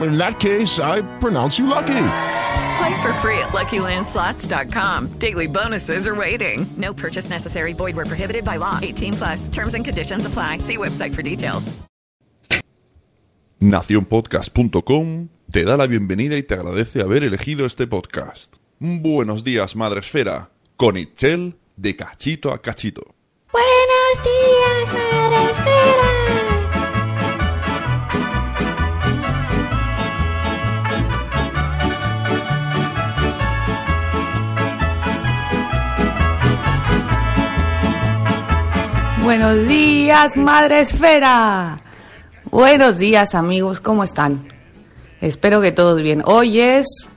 [0.00, 1.86] In that case, I pronounce you lucky.
[2.78, 5.08] Play for free at LuckyLandSlots.com.
[5.18, 6.66] Daily bonuses are waiting.
[6.76, 7.72] No purchase necessary.
[7.72, 8.78] Void where prohibited by law.
[8.82, 9.48] 18 plus.
[9.48, 10.58] Terms and conditions apply.
[10.58, 11.72] See website for details.
[13.60, 18.56] Nacionpodcast.com te da la bienvenida y te agradece haber elegido este podcast.
[18.78, 23.14] Buenos días, Madre Esfera, con Itchel de Cachito a Cachito.
[23.50, 24.49] Buenos días,
[40.10, 41.80] días, Madre Esfera.
[42.50, 44.48] Buenos días, amigos, ¿cómo están?
[45.20, 46.20] Espero que todos bien.
[46.26, 47.08] Hoy es.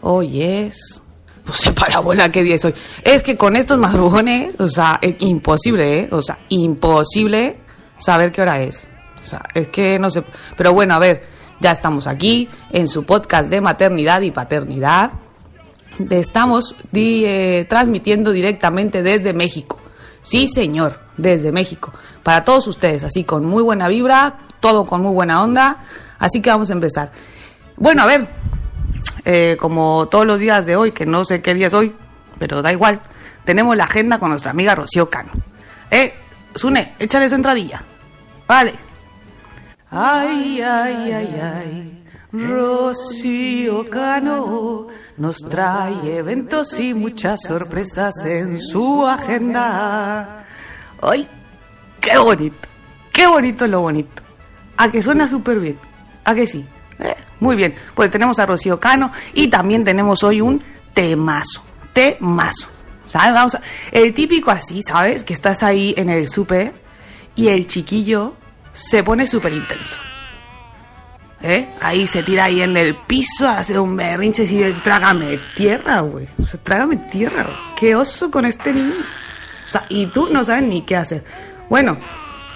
[0.00, 1.02] Hoy es.
[1.44, 2.72] No sé para la abuela qué día es hoy.
[3.04, 6.08] Es que con estos madrugones, o sea, es imposible, ¿eh?
[6.10, 7.58] O sea, imposible
[7.98, 8.88] saber qué hora es.
[9.20, 10.24] O sea, es que no sé.
[10.56, 11.20] Pero bueno, a ver,
[11.60, 15.12] ya estamos aquí en su podcast de maternidad y paternidad.
[16.08, 19.78] Estamos di- eh, transmitiendo directamente desde México.
[20.28, 21.90] Sí, señor, desde México.
[22.22, 25.78] Para todos ustedes, así con muy buena vibra, todo con muy buena onda.
[26.18, 27.10] Así que vamos a empezar.
[27.78, 28.28] Bueno, a ver,
[29.24, 31.96] eh, como todos los días de hoy, que no sé qué día es hoy,
[32.38, 33.00] pero da igual,
[33.46, 35.32] tenemos la agenda con nuestra amiga Rocío Cano.
[35.90, 36.12] Eh,
[36.54, 37.82] Sune, échale su entradilla.
[38.46, 38.74] Vale.
[39.90, 42.04] Ay, ay, ay, ay.
[42.32, 44.88] Rocío Cano
[45.18, 50.46] nos trae eventos y muchas sorpresas en su agenda.
[51.02, 51.28] ¡Ay!
[52.00, 52.68] ¡Qué bonito!
[53.12, 54.22] ¡Qué bonito lo bonito!
[54.76, 55.78] A que suena súper bien.
[56.24, 56.64] ¿A que sí?
[57.00, 57.74] Eh, Muy bien.
[57.94, 60.62] Pues tenemos a Rocío Cano y también tenemos hoy un
[60.94, 61.62] temazo.
[61.92, 62.68] Temazo.
[63.08, 63.32] ¿Sabes?
[63.32, 63.60] Vamos a...
[63.90, 65.24] El típico así, ¿sabes?
[65.24, 66.74] Que estás ahí en el súper
[67.34, 68.34] y el chiquillo
[68.72, 69.96] se pone súper intenso.
[71.40, 71.72] ¿Eh?
[71.80, 76.28] Ahí se tira ahí en el piso, hace un berrinche así de trágame tierra, güey.
[76.38, 77.56] O sea, trágame tierra, güey.
[77.78, 78.94] Qué oso con este niño.
[79.64, 81.24] O sea, y tú no sabes ni qué hacer.
[81.68, 81.98] Bueno,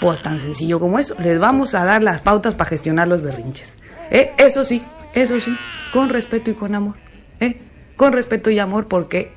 [0.01, 1.15] pues tan sencillo como eso.
[1.21, 3.77] Les vamos a dar las pautas para gestionar los berrinches.
[4.11, 4.33] ¿Eh?
[4.37, 4.83] Eso sí,
[5.15, 5.57] eso sí.
[5.93, 6.97] Con respeto y con amor.
[7.39, 7.61] ¿Eh?
[7.97, 9.33] Con respeto y amor porque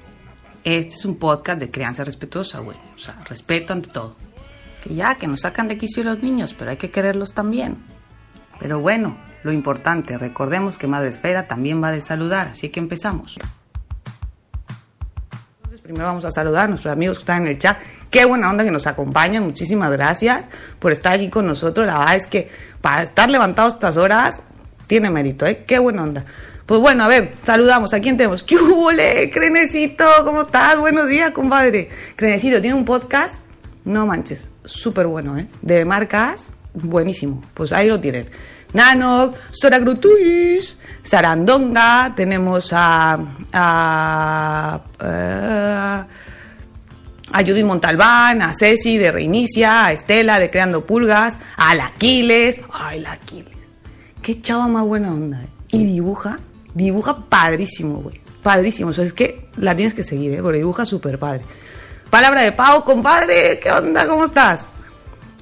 [0.63, 2.77] este es un podcast de crianza respetuosa, güey.
[2.95, 4.16] O sea, respeto ante todo.
[4.81, 7.77] Que ya, que nos sacan de quicio los niños, pero hay que quererlos también.
[8.59, 13.38] Pero bueno, lo importante, recordemos que Madre Esfera también va de saludar, así que empezamos.
[15.57, 17.78] Entonces, primero vamos a saludar a nuestros amigos que están en el chat.
[18.09, 20.47] Qué buena onda que nos acompañan, muchísimas gracias
[20.79, 21.85] por estar aquí con nosotros.
[21.85, 22.50] La verdad es que
[22.81, 24.41] para estar levantados estas horas
[24.88, 25.63] tiene mérito, ¿eh?
[25.67, 26.25] Qué buena onda.
[26.66, 27.94] Pues bueno, a ver, saludamos.
[27.94, 28.41] ¿A quién tenemos?
[28.47, 30.06] ¿Qué hubole, Crenecito?
[30.23, 30.79] ¿Cómo estás?
[30.79, 31.89] Buenos días, compadre.
[32.16, 33.45] Crenecito, ¿tiene un podcast?
[33.83, 35.45] No manches, súper bueno, ¿eh?
[35.62, 37.44] De marcas, buenísimo.
[37.53, 38.27] Pues ahí lo tienen.
[38.73, 43.17] Nano, Sora Grutuis, Sarandonga, tenemos a.
[43.53, 44.81] a.
[45.00, 46.07] a
[47.31, 52.62] a Judy Montalbán, a Ceci de Reinicia, a Estela de Creando Pulgas, a la Aquiles.
[52.71, 53.57] Ay, la Aquiles.
[54.21, 55.44] Qué chava más buena onda.
[55.44, 55.50] ¿eh?
[55.69, 56.39] Y dibuja,
[56.73, 58.21] dibuja padrísimo, güey.
[58.41, 58.91] Padrísimo.
[58.91, 60.41] O sea, es que la tienes que seguir, ¿eh?
[60.41, 61.41] Porque dibuja súper padre.
[62.09, 63.59] Palabra de Pau, compadre.
[63.59, 64.07] ¿Qué onda?
[64.07, 64.71] ¿Cómo estás?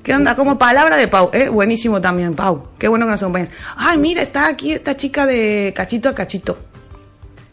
[0.04, 0.36] ¿Qué onda?
[0.36, 1.48] Como palabra de Pau, ¿eh?
[1.48, 2.68] Buenísimo también, Pau.
[2.78, 3.52] Qué bueno que nos acompañas.
[3.78, 6.58] Ay, mira, está aquí esta chica de cachito a cachito.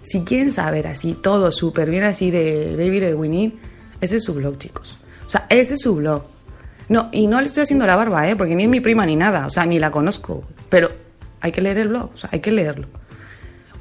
[0.03, 3.53] Si quieren saber así, todo súper bien así de Baby de Winnie,
[4.01, 4.99] ese es su blog, chicos.
[5.27, 6.25] O sea, ese es su blog.
[6.89, 8.35] No, y no le estoy haciendo la barba, ¿eh?
[8.35, 10.43] Porque ni es mi prima ni nada, o sea, ni la conozco.
[10.69, 10.91] Pero
[11.41, 12.89] hay que leer el blog, o sea, hay que leerlo.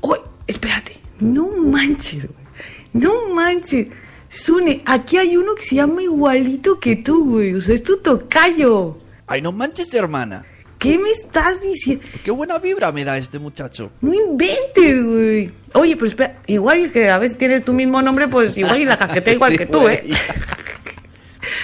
[0.02, 0.20] ¡Uy!
[0.46, 2.46] espérate, no manches, güey.
[2.94, 3.88] No manches.
[4.30, 7.56] Sune, aquí hay uno que se llama igualito que tú, güey.
[7.56, 8.98] O sea, es tu tocayo.
[9.28, 10.46] Ay, no manches, hermana.
[10.78, 12.06] ¿Qué me estás diciendo?
[12.24, 13.92] Qué buena vibra me da este muchacho.
[14.02, 15.52] No inventes, güey.
[15.74, 18.96] Oye, pero espera, igual que a veces tienes tu mismo nombre, pues igual y la
[18.96, 19.88] caquetea igual Sí, que tú.
[19.90, 20.04] ¿eh?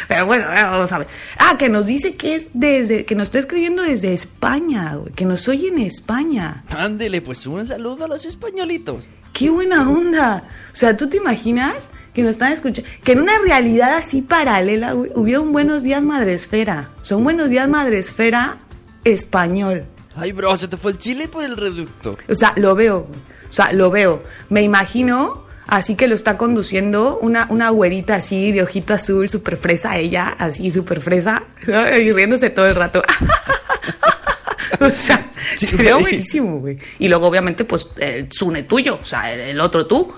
[0.07, 1.07] Pero bueno, vamos a ver.
[1.37, 5.13] Ah, que nos dice que es desde, que nos está escribiendo desde España, güey.
[5.13, 6.63] Que nos oye en España.
[6.69, 9.09] Ándele, pues un saludo a los españolitos.
[9.33, 10.47] ¡Qué buena onda!
[10.71, 12.89] O sea, ¿tú te imaginas que nos están escuchando?
[13.03, 16.89] Que en una realidad así paralela, güey, hubiera un Buenos Días Madresfera.
[17.11, 18.57] Un Buenos Días Madresfera
[19.03, 19.85] español.
[20.15, 22.17] Ay, bro, se te fue el chile por el reducto.
[22.29, 23.07] O sea, lo veo.
[23.49, 24.23] O sea, lo veo.
[24.49, 29.57] Me imagino así que lo está conduciendo una, una güerita así de ojito azul, súper
[29.57, 33.03] fresa ella, así súper fresa, y riéndose todo el rato.
[34.79, 36.03] o sea, Sí, sería güey.
[36.03, 36.79] buenísimo, güey.
[36.99, 40.13] Y luego, obviamente, pues, el Zune tuyo, o sea, el, el otro tú.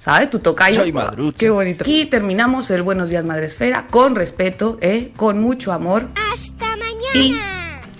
[0.00, 0.30] ¿Sabes?
[0.30, 0.80] Tu tocayo.
[0.80, 1.36] Soy madrucho.
[1.36, 1.84] Qué bonito.
[1.84, 5.12] Aquí terminamos el Buenos Días Madresfera con respeto, ¿eh?
[5.14, 6.08] con mucho amor.
[6.32, 7.12] Hasta mañana.
[7.12, 7.38] Y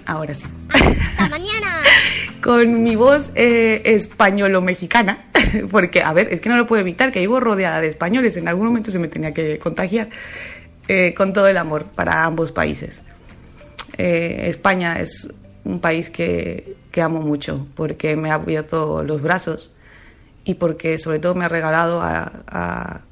[0.07, 0.47] ahora sí.
[0.71, 1.67] Hasta mañana.
[2.43, 5.27] con mi voz eh, españolo-mexicana,
[5.71, 8.49] porque, a ver, es que no lo puedo evitar, que vivo rodeada de españoles, en
[8.49, 10.09] algún momento se me tenía que contagiar,
[10.89, 13.03] eh, con todo el amor para ambos países.
[13.99, 15.29] Eh, España es
[15.65, 19.75] un país que, que amo mucho, porque me ha abierto los brazos
[20.45, 23.03] y porque sobre todo me ha regalado a,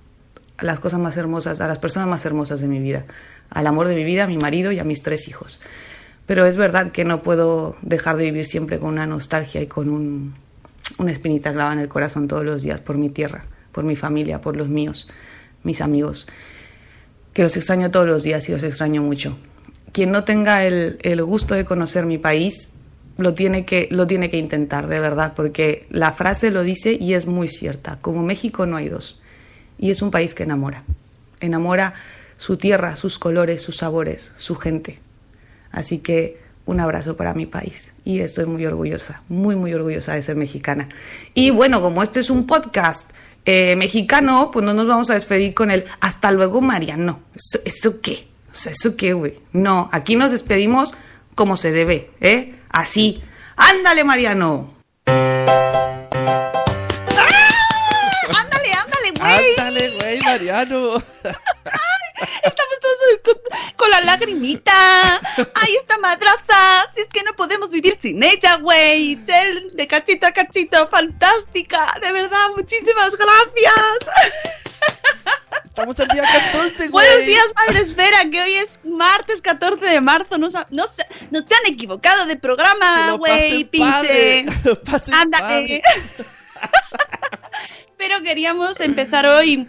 [0.61, 3.05] las cosas más hermosas, a las personas más hermosas de mi vida,
[3.51, 5.61] al amor de mi vida, a mi marido y a mis tres hijos.
[6.27, 9.89] Pero es verdad que no puedo dejar de vivir siempre con una nostalgia y con
[9.89, 10.35] un-
[10.99, 14.41] una espinita clavada en el corazón todos los días por mi tierra, por mi familia,
[14.41, 15.09] por los míos,
[15.63, 16.27] mis amigos,
[17.33, 19.39] que los extraño todos los días y los extraño mucho.
[19.93, 22.71] Quien no tenga el, el gusto de conocer mi país,
[23.19, 27.15] lo tiene, que, lo tiene que intentar, de verdad, porque la frase lo dice y
[27.15, 27.99] es muy cierta.
[28.01, 29.21] Como México no hay dos.
[29.77, 30.85] Y es un país que enamora.
[31.41, 31.95] Enamora
[32.37, 35.01] su tierra, sus colores, sus sabores, su gente.
[35.73, 37.93] Así que un abrazo para mi país.
[38.05, 40.89] Y estoy muy orgullosa, muy, muy orgullosa de ser mexicana.
[41.35, 43.11] Y bueno, como este es un podcast
[43.45, 47.21] eh, mexicano, pues no nos vamos a despedir con el hasta luego, Mariano.
[47.35, 48.29] ¿Eso, eso qué?
[48.51, 49.41] O ¿eso qué, güey?
[49.53, 50.95] No, aquí nos despedimos
[51.35, 52.55] como se debe, ¿eh?
[52.71, 53.23] Así.
[53.57, 54.75] ¡Ándale, Mariano!
[58.37, 59.51] Ándale, ándale, güey.
[59.59, 61.03] Ándale, güey, Mariano.
[62.43, 63.35] Estamos todos con,
[63.77, 65.21] con la lagrimita.
[65.55, 66.87] Ay, esta madraza.
[66.95, 69.17] Si es que no podemos vivir sin ella, güey.
[69.73, 71.97] De cachito a cachito, fantástica.
[72.03, 73.99] De verdad, muchísimas gracias.
[75.79, 77.07] Estamos al día 14, güey.
[77.07, 80.37] Buenos días, Madre Esfera, que hoy es martes 14 de marzo.
[80.37, 84.45] No, no, se, no se han equivocado de programa, güey, pinche.
[84.85, 85.45] Pasen Ándale.
[85.45, 85.83] padre.
[87.97, 89.69] Pero queríamos empezar hoy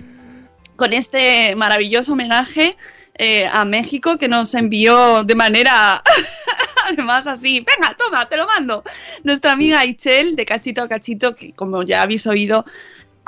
[0.78, 2.76] con este maravilloso homenaje
[3.14, 6.02] eh, a México que nos envió de manera,
[6.88, 8.84] además así, venga, toma, te lo mando.
[9.24, 12.66] Nuestra amiga Ichel, de Cachito a Cachito, que como ya habéis oído,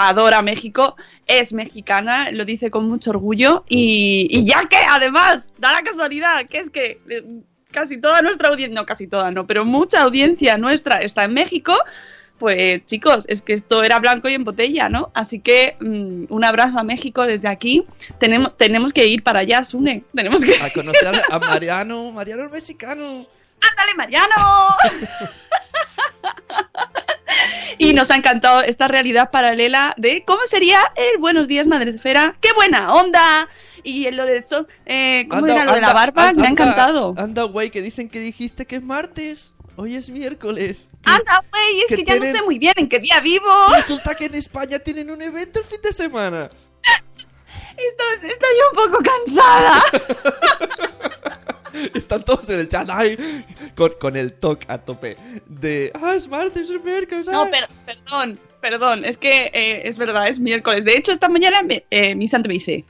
[0.10, 0.96] adora México,
[1.28, 6.48] es mexicana, lo dice con mucho orgullo y, y ya que además, da la casualidad,
[6.48, 7.24] que es que eh,
[7.72, 11.74] casi toda nuestra audiencia, no casi toda, no, pero mucha audiencia nuestra está en México,
[12.42, 15.12] pues chicos, es que esto era blanco y en botella, ¿no?
[15.14, 17.86] Así que mm, un abrazo a México desde aquí.
[18.18, 20.04] Tenemos, tenemos que ir para allá, Sune.
[20.16, 20.56] Tenemos que...
[20.56, 22.12] A conocer a, a Mariano.
[22.12, 23.28] Mariano el mexicano.
[23.62, 24.70] ¡Ándale, Mariano!
[27.78, 32.36] y nos ha encantado esta realidad paralela de cómo sería el Buenos Días Madresfera.
[32.42, 33.50] ¡Qué buena onda!
[33.84, 36.30] Y en lo del sol, eh, ¿cómo Anda, era lo de la barba?
[36.30, 37.16] anda, Me ha encantado.
[37.18, 39.54] Anda, güey, que dicen que dijiste que es martes.
[39.76, 40.88] Hoy es miércoles.
[41.04, 43.48] Que Anda, güey, es que que, ya no sé muy bien en qué día vivo.
[43.72, 46.50] Resulta que en España tienen un evento el fin de semana.
[47.78, 49.82] Estoy, estoy un poco cansada.
[51.96, 53.18] Están todos en el chat ay,
[53.76, 57.28] con, con el toque a tope de ah, es martes, es miércoles.
[57.28, 57.52] No, ay".
[57.52, 60.84] per- perdón, perdón, es que eh, es verdad, es miércoles.
[60.84, 62.84] De hecho, esta mañana me- eh, mi santo me dice,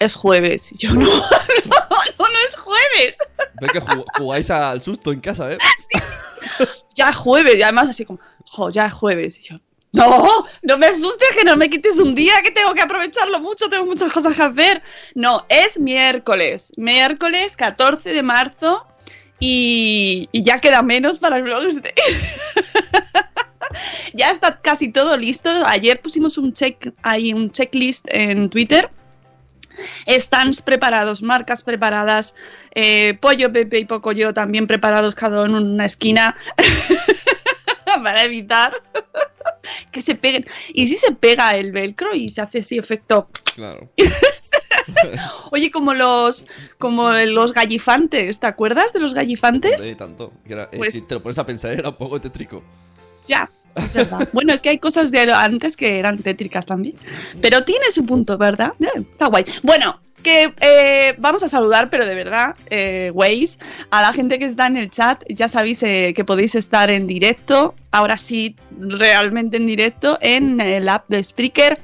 [0.00, 0.72] es jueves.
[0.72, 3.18] Y yo, no, no, no, no es jueves.
[3.60, 5.58] Ve que ju- jugáis al susto en casa, ¿eh?
[6.94, 7.54] Ya es jueves.
[7.56, 9.38] Y además así como, jo, ya es jueves.
[9.38, 9.60] Y yo,
[9.92, 13.68] no, no me asustes, que no me quites un día, que tengo que aprovecharlo mucho,
[13.68, 14.82] tengo muchas cosas que hacer.
[15.14, 18.86] No, es miércoles, miércoles 14 de marzo
[19.40, 21.94] y, y ya queda menos para el blog este.
[24.14, 25.50] ya está casi todo listo.
[25.66, 28.90] Ayer pusimos un check, hay un checklist en Twitter
[30.06, 32.34] Stands preparados, marcas preparadas,
[32.74, 36.34] eh, Pollo Pepe y Pocoyo también preparados, cada uno en una esquina,
[38.02, 38.72] para evitar
[39.92, 40.46] que se peguen.
[40.74, 43.28] ¿Y si se pega el velcro y se hace ese efecto?
[43.54, 43.90] Claro.
[45.50, 46.46] Oye, como los
[46.78, 49.80] como los gallifantes, ¿te acuerdas de los gallifantes?
[49.80, 50.28] Hombre, tanto.
[50.46, 52.62] era- eh, Pues- si te lo pones a pensar, era un poco tétrico.
[53.26, 54.28] Ya, es verdad.
[54.32, 56.96] bueno, es que hay cosas de antes que eran tétricas también.
[57.42, 58.72] Pero tiene su punto, ¿verdad?
[59.12, 59.44] Está guay.
[59.62, 63.12] Bueno, que eh, vamos a saludar, pero de verdad, eh,
[63.90, 65.24] a la gente que está en el chat.
[65.28, 70.88] Ya sabéis eh, que podéis estar en directo, ahora sí, realmente en directo, en el
[70.88, 71.78] app de Spreaker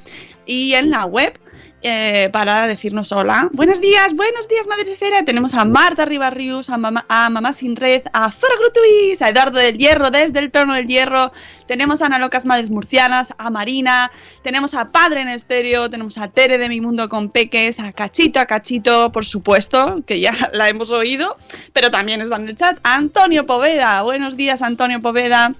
[0.46, 1.38] y en la web.
[1.86, 3.50] Eh, para decirnos hola.
[3.52, 5.22] Buenos días, buenos días, Madre Esfera.
[5.22, 10.10] Tenemos a Marta Ribarrius, a Mamá, Sin Red, a Zora Grutuis, a Eduardo del Hierro
[10.10, 11.30] desde el Trono del Hierro.
[11.66, 14.10] Tenemos a Ana Locas Madres Murcianas, a Marina.
[14.42, 15.90] Tenemos a Padre en Estéreo.
[15.90, 20.20] Tenemos a Tere de Mi Mundo con Peques, a Cachito, a Cachito, por supuesto, que
[20.20, 21.36] ya la hemos oído,
[21.74, 22.78] pero también está en el chat.
[22.82, 24.00] Antonio Poveda.
[24.00, 25.54] Buenos días, Antonio Poveda.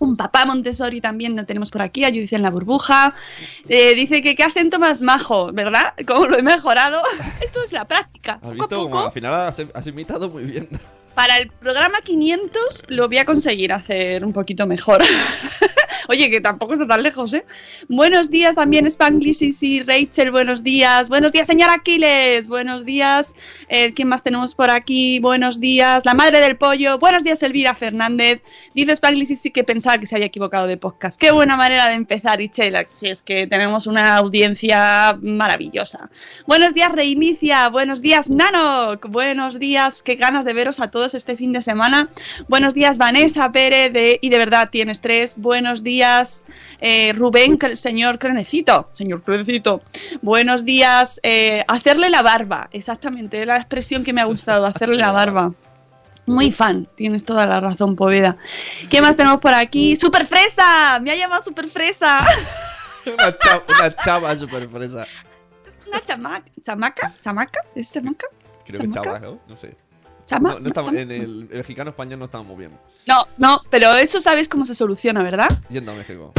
[0.00, 3.14] Un papá Montessori también lo tenemos por aquí, a Judith en la burbuja.
[3.68, 5.94] Eh, dice que qué acento más majo, ¿verdad?
[6.06, 7.02] ¿Cómo lo he mejorado?
[7.40, 8.34] Esto es la práctica.
[8.34, 8.90] ¿Has Poco a visto poco.
[8.90, 10.68] como al final has, has imitado muy bien?
[11.14, 15.02] Para el programa 500 lo voy a conseguir hacer un poquito mejor.
[16.08, 17.46] Oye, que tampoco está tan lejos, ¿eh?
[17.88, 21.08] Buenos días también, Spanglish Rachel, buenos días.
[21.08, 22.48] Buenos días, señor Aquiles.
[22.48, 23.34] Buenos días.
[23.68, 25.18] Eh, ¿Quién más tenemos por aquí?
[25.20, 26.04] Buenos días.
[26.04, 26.98] La madre del pollo.
[26.98, 28.42] Buenos días, Elvira Fernández.
[28.74, 31.18] Dice Spanglish sí que pensaba que se había equivocado de podcast.
[31.18, 32.86] Qué buena manera de empezar, Ichela.
[32.92, 36.10] Si es que tenemos una audiencia maravillosa.
[36.46, 37.68] Buenos días, Reinicia.
[37.70, 38.98] Buenos días, Nano.
[39.08, 40.02] Buenos días.
[40.02, 42.08] Qué ganas de veros a todos este fin de semana.
[42.48, 43.92] Buenos días, Vanessa Pérez.
[43.92, 45.36] De, y de verdad tienes tres.
[45.36, 46.44] Buenos días,
[46.80, 48.88] eh, Rubén, señor Crenecito.
[48.92, 49.82] Señor Crenecito.
[50.22, 51.20] Buenos días.
[51.22, 52.68] eh, hacerle la barba.
[52.72, 54.64] Exactamente, la expresión que me ha gustado.
[54.64, 55.52] Hacerle la barba.
[56.26, 58.38] Muy fan, tienes toda la razón, Poveda.
[58.88, 59.94] ¿Qué más tenemos por aquí?
[59.96, 60.98] ¡Super Fresa!
[61.02, 62.24] Me ha llamado Super Fresa.
[63.06, 65.06] una, cha- una chava súper fresa.
[65.66, 66.44] Es una chamaca.
[66.62, 67.12] ¿Chamaca?
[67.20, 67.60] ¿Chamaca?
[67.74, 68.26] ¿Es chamaca?
[68.64, 69.02] Creo que ¿Chamaca?
[69.02, 69.38] chava, ¿no?
[69.46, 69.76] No sé.
[70.26, 70.56] ¿Chama?
[70.60, 72.70] No, no en el, el mexicano español no estamos bien.
[73.06, 75.48] No, no, pero eso sabes cómo se soluciona, ¿verdad?
[75.68, 76.32] Yendo a México.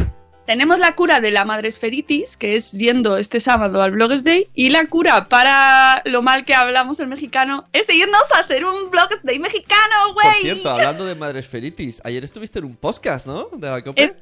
[0.47, 4.47] Tenemos la cura de la madre esferitis, que es yendo este sábado al Bloggers Day,
[4.53, 8.91] y la cura para lo mal que hablamos el mexicano es irnos a hacer un
[8.91, 10.41] Bloggers Day mexicano, Por güey.
[10.41, 13.49] cierto, hablando de madres feritis, ayer estuviste en un podcast, ¿no?
[13.53, 14.03] De la COPE.
[14.03, 14.21] Es-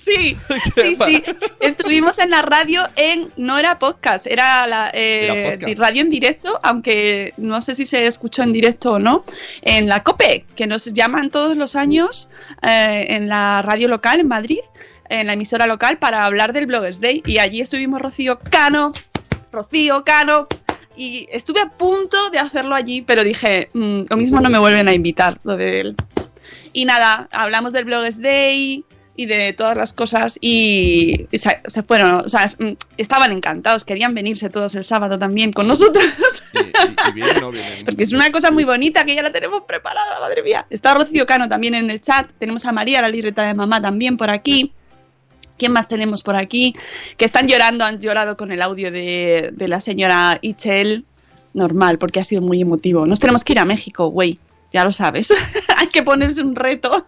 [0.04, 0.36] Sí,
[0.74, 1.22] sí, sí.
[1.60, 3.30] Estuvimos en la radio en.
[3.36, 5.78] No era podcast, era la eh, podcast.
[5.78, 9.24] radio en directo, aunque no sé si se escuchó en directo o no.
[9.62, 12.28] En la COPE, que nos llaman todos los años
[12.62, 14.60] eh, en la radio local en Madrid,
[15.08, 17.22] en la emisora local, para hablar del Bloggers Day.
[17.26, 18.92] Y allí estuvimos Rocío Cano,
[19.52, 20.48] Rocío Cano.
[20.96, 24.88] Y estuve a punto de hacerlo allí, pero dije, "Mm, lo mismo no me vuelven
[24.88, 25.96] a invitar, lo del
[26.72, 28.84] y nada, hablamos del Bloggers Day
[29.22, 33.84] y de todas las cosas y, y se, se fueron, o sea, mm, estaban encantados,
[33.84, 36.04] querían venirse todos el sábado también con nosotros,
[36.54, 37.84] Y, y- y vienen o no vienen.
[37.84, 40.66] porque es una cosa muy bonita que ya la tenemos preparada, madre mía.
[40.70, 44.16] Está Rocío Cano también en el chat, tenemos a María, la libreta de mamá, también
[44.16, 44.72] por aquí.
[45.58, 46.74] ¿Quién más tenemos por aquí?
[47.18, 51.04] Que están llorando, han llorado con el audio de, de la señora Ichel.
[51.52, 53.04] Normal, porque ha sido muy emotivo.
[53.06, 54.38] Nos tenemos que ir a México, güey.
[54.72, 55.32] Ya lo sabes.
[55.76, 57.06] Hay que ponerse un reto.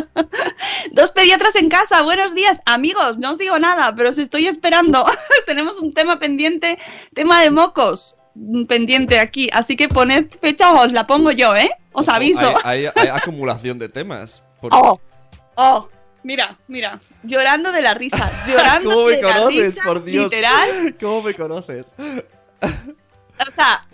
[0.92, 2.02] Dos pediatras en casa.
[2.02, 3.18] Buenos días, amigos.
[3.18, 5.04] No os digo nada, pero os estoy esperando.
[5.46, 6.78] tenemos un tema pendiente,
[7.14, 9.48] tema de mocos mm, pendiente aquí.
[9.52, 11.70] Así que poned fecha o os la pongo yo, ¿eh?
[11.92, 12.52] Os aviso.
[12.64, 14.42] Hay, hay- hay acumulación de temas.
[14.62, 15.00] Oh,
[15.54, 15.88] oh,
[16.22, 20.24] mira, mira, llorando de la risa, llorando ¿Cómo me de la conoces, risa, por Dios?
[20.24, 20.96] literal.
[21.00, 21.94] ¿Cómo me conoces?
[23.46, 23.86] O sea,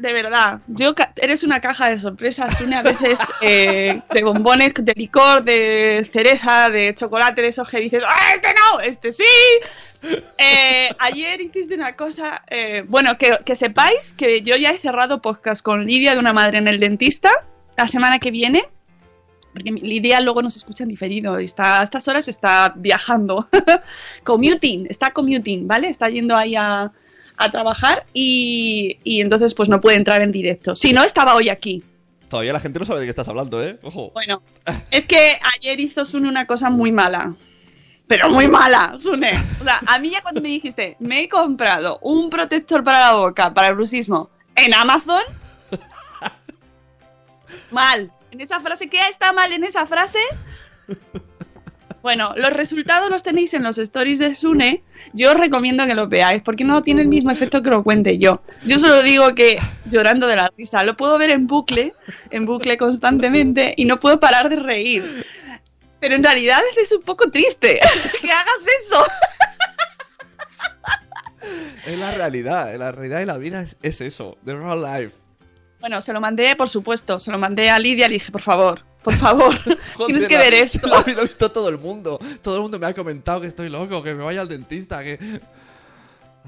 [0.00, 4.92] de verdad, yo eres una caja de sorpresas, una a veces eh, de bombones, de
[4.96, 8.80] licor, de cereza, de chocolate, de esos que dices, ¡ah, este no!
[8.80, 9.24] ¡Este sí!
[10.38, 15.62] Eh, ayer hiciste una cosa, eh, bueno, que, sepáis que yo ya he cerrado podcast
[15.62, 17.30] con Lidia de una madre en el dentista
[17.76, 18.62] la semana que viene.
[19.52, 21.36] Porque Lidia luego nos escucha en diferido.
[21.36, 23.48] Está, a estas horas está viajando.
[24.24, 25.88] commuting, está commuting, ¿vale?
[25.88, 26.92] Está yendo ahí a,
[27.40, 30.76] a trabajar y, y entonces pues no puede entrar en directo.
[30.76, 31.82] Si no, estaba hoy aquí.
[32.28, 33.78] Todavía la gente no sabe de qué estás hablando, ¿eh?
[33.82, 34.10] Ojo.
[34.12, 34.42] Bueno,
[34.90, 37.34] es que ayer hizo Sune una cosa muy mala.
[38.06, 39.32] Pero muy mala, Sune.
[39.60, 43.14] O sea, a mí ya cuando me dijiste, me he comprado un protector para la
[43.14, 45.22] boca, para el bruxismo, en Amazon.
[47.70, 48.12] Mal.
[48.30, 50.18] En esa frase, ¿qué está mal en esa frase?
[52.02, 54.82] Bueno, los resultados los tenéis en los stories de Sune.
[55.12, 58.16] Yo os recomiendo que los veáis, porque no tiene el mismo efecto que lo cuente
[58.18, 58.42] yo.
[58.64, 61.92] Yo solo digo que llorando de la risa, lo puedo ver en bucle,
[62.30, 65.26] en bucle constantemente, y no puedo parar de reír.
[66.00, 67.80] Pero en realidad es un poco triste
[68.22, 69.04] que hagas eso.
[71.86, 75.19] Es la realidad, la realidad de la vida es, es eso, the real life.
[75.80, 78.84] Bueno, se lo mandé, por supuesto, se lo mandé a Lidia, le dije, por favor,
[79.02, 79.56] por favor,
[80.06, 80.86] tienes que ver esto.
[80.86, 82.20] Lo, ha- lo ha visto todo el mundo.
[82.42, 85.18] Todo el mundo me ha comentado que estoy loco, que me vaya al dentista, que...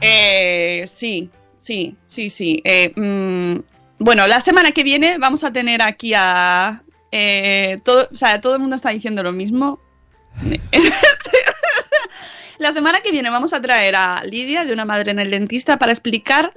[0.00, 2.60] Eh, sí, sí, sí, sí.
[2.64, 3.60] Eh, mm,
[4.04, 6.82] bueno, la semana que viene vamos a tener aquí a...
[7.10, 9.80] eh, todo, o sea, todo el mundo está diciendo lo mismo.
[12.58, 15.78] la semana que viene vamos a traer a Lidia de una madre en el dentista
[15.78, 16.52] para explicar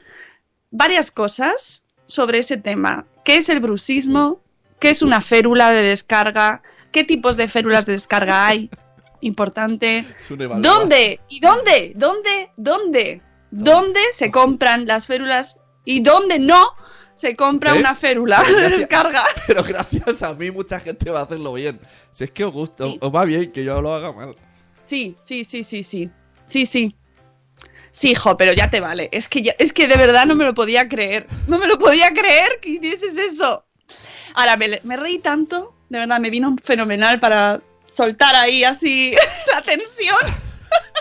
[0.71, 3.05] varias cosas sobre ese tema.
[3.23, 4.39] ¿Qué es el bruxismo?
[4.79, 6.61] ¿Qué es una férula de descarga?
[6.91, 8.69] ¿Qué tipos de férulas de descarga hay?
[9.21, 10.05] Importante.
[10.59, 11.19] ¿Dónde?
[11.29, 11.93] ¿Y dónde?
[11.95, 12.51] ¿Dónde?
[12.57, 13.21] ¿Dónde?
[13.51, 16.67] ¿Dónde se compran las férulas y dónde no
[17.15, 17.79] se compra ¿Ves?
[17.79, 19.23] una férula de gracias- descarga?
[19.47, 21.79] Pero gracias a mí mucha gente va a hacerlo bien.
[22.11, 22.97] Si es que os gusta, Sí.
[23.01, 24.35] os va bien que yo lo haga mal.
[24.83, 26.09] Sí, sí, sí, sí, sí.
[26.45, 26.95] Sí, sí.
[27.95, 29.07] Sí, hijo, pero ya te vale.
[29.13, 31.27] Es que, es que de verdad no me lo podía creer.
[31.47, 33.63] No me lo podía creer que hicieses eso.
[34.33, 35.73] Ahora, me, reí tanto.
[35.87, 39.15] De verdad, me vino fenomenal para soltar ahí así
[39.53, 40.17] la tensión.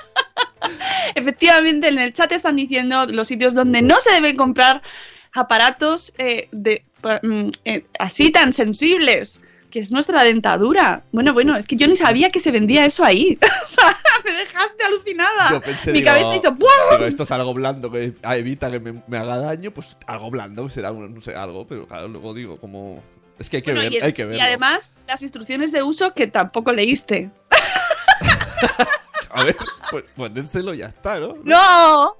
[1.16, 4.80] Efectivamente, en el chat están diciendo los sitios donde no se deben comprar
[5.32, 9.40] aparatos eh, mm, eh, así tan sensibles,
[9.74, 11.02] que es nuestra dentadura.
[11.10, 13.36] Bueno, bueno, es que yo ni sabía que se vendía eso ahí.
[13.64, 15.50] o sea, me dejaste alucinada.
[15.50, 16.68] Yo pensé, Mi digo, cabeza hizo ¡pum!
[16.92, 20.68] digo, esto es algo blando que evita que me, me haga daño, pues algo blando
[20.68, 23.02] será no sé, algo, pero claro, luego digo, como...
[23.40, 24.44] Es que hay que Bueno, ver, y, hay que y verlo.
[24.44, 27.32] además, las instrucciones de uso que tampoco leíste.
[29.30, 29.56] A ver,
[29.90, 31.34] pues ponérselo y ya está, ¿no?
[31.42, 32.16] ¡No!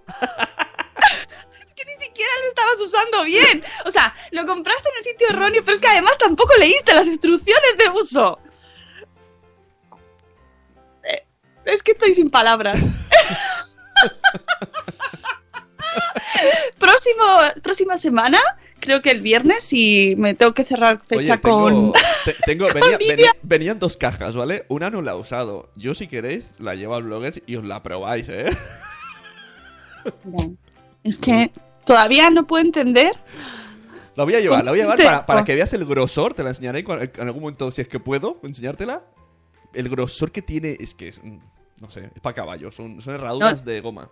[2.15, 3.65] Siquiera lo estabas usando bien.
[3.85, 7.07] O sea, lo compraste en el sitio erróneo, pero es que además tampoco leíste las
[7.09, 8.39] instrucciones de uso.
[11.05, 11.25] Eh,
[11.65, 12.83] Es que estoy sin palabras.
[16.79, 17.25] Próximo,
[17.63, 18.39] próxima semana,
[18.81, 21.93] creo que el viernes, y me tengo que cerrar fecha Oye, tengo, con.
[22.25, 24.65] te- tengo- venía- venía- venían dos cajas, ¿vale?
[24.69, 25.71] Una no la he usado.
[25.77, 28.47] Yo, si queréis, la llevo al bloggers y os la probáis, ¿eh?
[31.05, 31.51] Es que
[31.85, 33.13] todavía no puedo entender.
[34.17, 36.35] La voy a llevar, la voy a llevar para, que veas el grosor.
[36.35, 39.03] Te la enseñaré en algún momento, si es que puedo, enseñártela.
[39.73, 41.21] El grosor que tiene es que es.
[41.23, 41.39] mm,
[41.81, 42.75] No sé, es para caballos.
[42.77, 43.71] Son, son herraduras No.
[43.73, 44.11] de goma.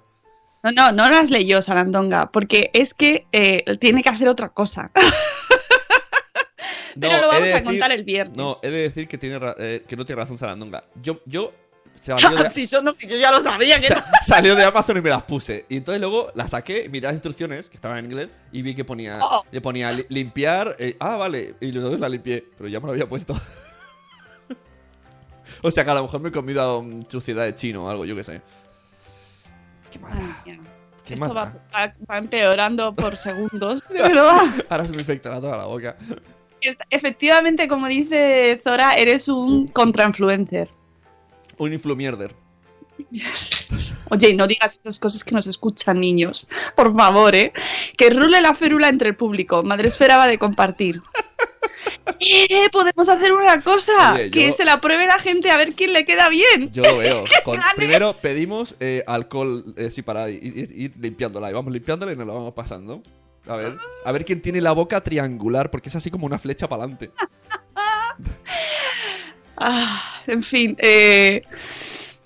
[0.64, 4.90] No, no, no las leyó Sarandonga, porque es que eh, tiene que hacer otra cosa.
[7.00, 8.36] Pero No, lo vamos de a contar el viernes.
[8.36, 10.84] No, he de decir que, tiene eh, que no tiene razón Sarandonga.
[11.00, 11.52] Yo, yo
[12.06, 13.96] de, si, yo no, si yo ya lo sabía que no.
[14.00, 15.66] sa- salió de Amazon y me las puse.
[15.68, 18.84] Y entonces luego las saqué, miré las instrucciones, que estaban en inglés, y vi que
[18.84, 19.44] ponía, Oh.
[19.50, 20.76] le ponía li- limpiar.
[20.78, 21.54] eh, ah, vale.
[21.60, 23.34] Y luego la limpié, pero ya me lo había puesto.
[25.62, 28.04] o sea que a lo mejor me he comido mm, suciedad de chino o algo,
[28.04, 28.42] yo qué sé.
[29.90, 30.42] Qué mala.
[30.44, 30.60] Ay.
[31.04, 31.52] Qué Esto mala.
[31.74, 34.40] va, va- va empeorando por segundos, de verdad.
[34.68, 35.96] Ahora se me infectará toda la boca.
[36.90, 40.68] Efectivamente, como dice Zora, eres un contrainfluencer.
[41.62, 42.34] Un influmierder.
[44.10, 46.46] Oye, no digas esas cosas que nos escuchan niños.
[46.76, 47.52] Por favor, ¿eh?
[47.96, 49.62] Que rule la férula entre el público.
[49.62, 51.00] Madresfera va de compartir.
[52.20, 52.68] ¡Eh!
[52.70, 54.14] Podemos hacer una cosa.
[54.14, 56.70] Oye, Que yo- se la pruebe la gente a ver quién le queda bien.
[56.72, 57.24] Yo lo veo.
[57.44, 61.50] Con- primero pedimos eh, alcohol, eh, sí, para ir, ir- ir limpiándola.
[61.50, 63.02] Y vamos limpiándola y nos lo vamos pasando.
[63.46, 66.68] A ver, a ver quién tiene la boca triangular, porque es así como una flecha
[66.68, 67.10] para adelante.
[69.64, 71.42] Ah, en fin, eh,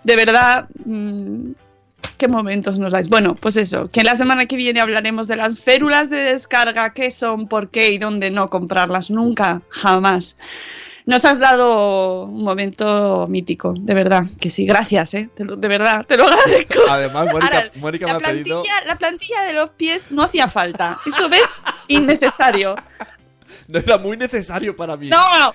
[0.05, 1.53] de verdad, mm,
[2.17, 3.09] qué momentos nos dais.
[3.09, 7.11] Bueno, pues eso, que la semana que viene hablaremos de las férulas de descarga, qué
[7.11, 10.37] son, por qué y dónde no comprarlas nunca, jamás.
[11.05, 15.31] Nos has dado un momento mítico, de verdad, que sí, gracias, ¿eh?
[15.37, 16.81] De verdad, te lo agradezco.
[16.91, 18.63] Además, Mónica, Ahora, Mónica me la, ha pedido.
[18.63, 21.57] plantilla, la plantilla de los pies no hacía falta, eso ves,
[21.89, 22.75] innecesario.
[23.69, 25.09] No era muy necesario para mí.
[25.09, 25.55] No,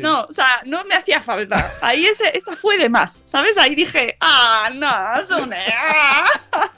[0.00, 1.72] no, o sea, no me hacía falta.
[1.80, 3.56] Ahí ese, esa fue de más, ¿sabes?
[3.58, 6.26] Ahí dije, ah, no, Sune, ah".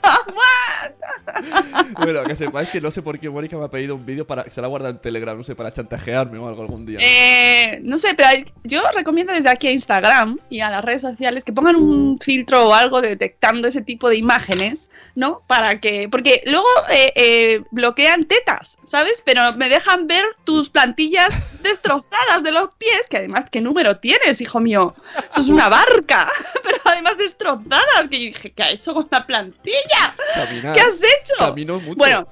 [1.99, 4.49] Bueno, que sepáis que no sé por qué Mónica me ha pedido un vídeo para
[4.49, 6.99] se la guarda en Telegram, no sé, para chantajearme o algo algún día.
[7.01, 8.29] Eh, no sé, pero
[8.63, 12.67] yo recomiendo desde aquí a Instagram y a las redes sociales que pongan un filtro
[12.67, 15.41] o algo detectando ese tipo de imágenes, ¿no?
[15.47, 16.07] Para que.
[16.09, 19.21] Porque luego eh, eh, bloquean tetas, ¿sabes?
[19.25, 24.41] Pero me dejan ver tus plantillas destrozadas de los pies, que además, ¿qué número tienes,
[24.41, 24.95] hijo mío?
[25.29, 26.29] Eso es una barca,
[26.63, 28.07] pero además destrozadas.
[28.09, 30.15] Que yo dije, ¿qué ha hecho con la plantilla?
[30.33, 30.73] Caminar.
[30.73, 31.45] ¿Qué has hecho?
[31.79, 31.95] Mucho.
[31.95, 32.27] Bueno,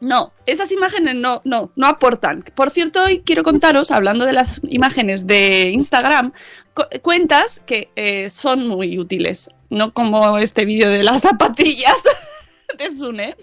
[0.00, 2.42] no, esas imágenes no, no, no aportan.
[2.54, 6.32] Por cierto, hoy quiero contaros, hablando de las imágenes de Instagram,
[6.74, 11.96] cu- cuentas que eh, son muy útiles, no como este vídeo de las zapatillas
[12.76, 13.36] de Sune.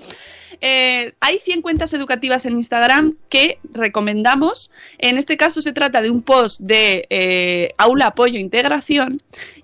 [0.59, 4.71] Eh, hay 100 cuentas educativas en Instagram que recomendamos.
[4.97, 9.23] En este caso se trata de un post de eh, Aula Apoyo Integración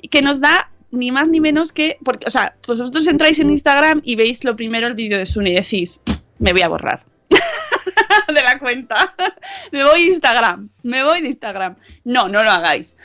[0.09, 4.15] que nos da ni más ni menos que, o sea, vosotros entráis en Instagram y
[4.15, 5.99] veis lo primero el vídeo de Sune y decís,
[6.39, 7.05] me voy a borrar
[8.33, 9.15] de la cuenta.
[9.71, 11.75] me voy de Instagram, me voy de Instagram.
[12.03, 12.95] No, no lo hagáis.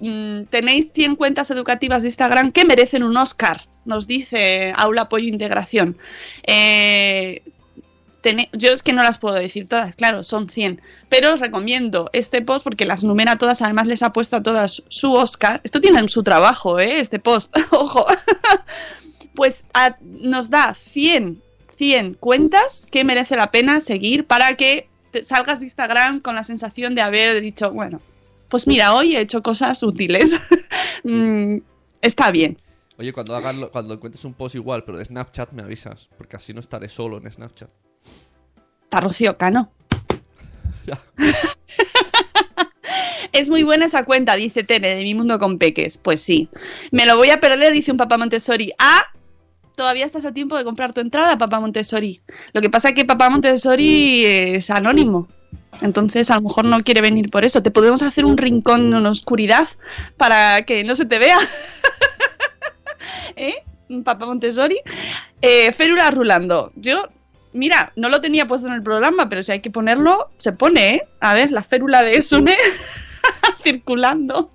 [0.00, 5.28] Mm, tenéis 100 cuentas educativas de Instagram que merecen un Oscar, nos dice Aula Apoyo
[5.28, 5.96] Integración.
[6.44, 7.42] Eh,
[8.52, 10.80] yo es que no las puedo decir todas, claro, son 100.
[11.08, 14.82] Pero os recomiendo este post porque las numera todas, además les ha puesto a todas
[14.88, 15.60] su Oscar.
[15.64, 17.00] Esto tiene su trabajo, ¿eh?
[17.00, 18.06] Este post, ojo.
[19.34, 19.66] pues
[20.00, 21.42] nos da 100,
[21.76, 26.44] 100 cuentas que merece la pena seguir para que te salgas de Instagram con la
[26.44, 28.00] sensación de haber dicho, bueno,
[28.48, 30.38] pues mira, hoy he hecho cosas útiles.
[31.06, 31.58] Mm,
[32.00, 32.56] está bien.
[32.98, 36.08] Oye, cuando hagas lo- cuando encuentres un post igual, pero de Snapchat, me avisas.
[36.16, 37.70] Porque así no estaré solo en Snapchat.
[38.84, 39.70] Está Rocío Cano.
[40.86, 41.00] Ya.
[43.32, 45.98] Es muy buena esa cuenta, dice Tere, de mi mundo con peques.
[45.98, 46.48] Pues sí.
[46.92, 48.72] Me lo voy a perder, dice un papá Montessori.
[48.78, 49.02] Ah,
[49.74, 52.20] todavía estás a tiempo de comprar tu entrada, papá Montessori.
[52.52, 55.26] Lo que pasa es que papá Montessori es anónimo.
[55.80, 57.60] Entonces, a lo mejor no quiere venir por eso.
[57.62, 59.66] Te podemos hacer un rincón en oscuridad
[60.16, 61.38] para que no se te vea.
[63.36, 63.54] ¿Eh?
[64.04, 64.78] Papá Montessori.
[65.42, 66.72] Eh, férula rulando.
[66.76, 67.08] Yo,
[67.52, 70.94] mira, no lo tenía puesto en el programa, pero si hay que ponerlo, se pone,
[70.94, 71.08] ¿eh?
[71.20, 72.56] A ver, la férula de Sune
[73.62, 74.52] circulando.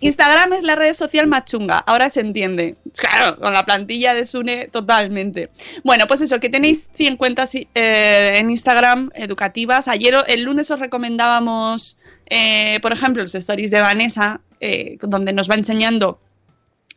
[0.00, 2.76] Instagram es la red social más chunga, ahora se entiende.
[2.94, 5.48] Claro, con la plantilla de Sune totalmente.
[5.82, 9.88] Bueno, pues eso, que tenéis 100 cuentas eh, en Instagram educativas.
[9.88, 15.48] Ayer, el lunes os recomendábamos, eh, por ejemplo, los stories de Vanessa, eh, donde nos
[15.48, 16.20] va enseñando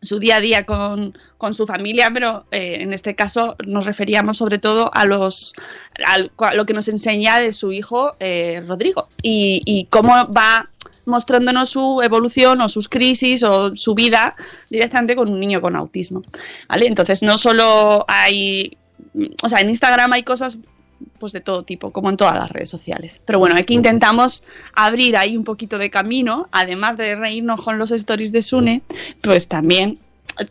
[0.01, 4.37] su día a día con, con su familia, pero eh, en este caso nos referíamos
[4.37, 5.55] sobre todo a los
[6.05, 10.69] a lo que nos enseña de su hijo eh, Rodrigo y, y cómo va
[11.07, 14.35] mostrándonos su evolución o sus crisis o su vida
[14.69, 16.21] directamente con un niño con autismo.
[16.67, 16.85] ¿Vale?
[16.85, 18.77] Entonces no solo hay,
[19.41, 20.57] o sea, en Instagram hay cosas
[21.19, 23.21] pues de todo tipo, como en todas las redes sociales.
[23.25, 27.91] Pero bueno, aquí intentamos abrir ahí un poquito de camino, además de reírnos con los
[27.91, 28.81] stories de Sune,
[29.21, 29.99] pues también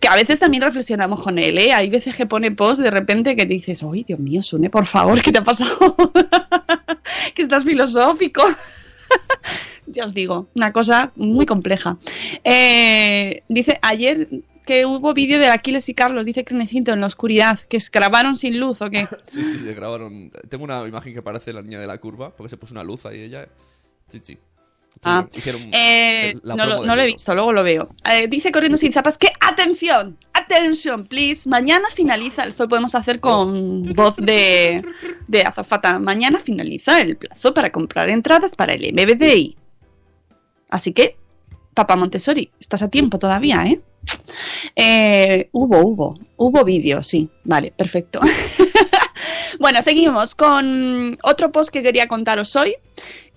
[0.00, 1.72] que a veces también reflexionamos con él, ¿eh?
[1.72, 5.22] Hay veces que pone post de repente que dices, uy, Dios mío, Sune, por favor,
[5.22, 5.96] ¿qué te ha pasado?
[7.34, 8.42] que estás filosófico.
[9.86, 11.98] ya os digo, una cosa muy compleja.
[12.42, 14.28] Eh, dice, ayer
[14.66, 18.60] que hubo vídeo de Aquiles y Carlos, dice Crenecito, en la oscuridad, que grabaron sin
[18.60, 19.08] luz o qué.
[19.22, 20.30] Sí, sí, se grabaron.
[20.50, 23.06] Tengo una imagen que parece la niña de la curva, porque se puso una luz
[23.06, 23.48] ahí ella.
[24.10, 24.38] Sí, sí.
[25.02, 25.26] Ah,
[25.72, 27.90] eh, no, lo, no he visto, luego lo veo.
[28.10, 31.48] Eh, dice Corriendo sin zapas que atención, atención, please.
[31.48, 34.82] Mañana finaliza, esto lo podemos hacer con voz de,
[35.28, 35.98] de azafata.
[35.98, 39.56] Mañana finaliza el plazo para comprar entradas para el MBDI.
[40.70, 41.16] Así que,
[41.76, 43.82] Papá Montessori, estás a tiempo todavía, ¿eh?
[44.76, 48.18] Eh, hubo, hubo, hubo vídeo, sí, vale, perfecto.
[49.60, 52.76] bueno, seguimos con otro post que quería contaros hoy,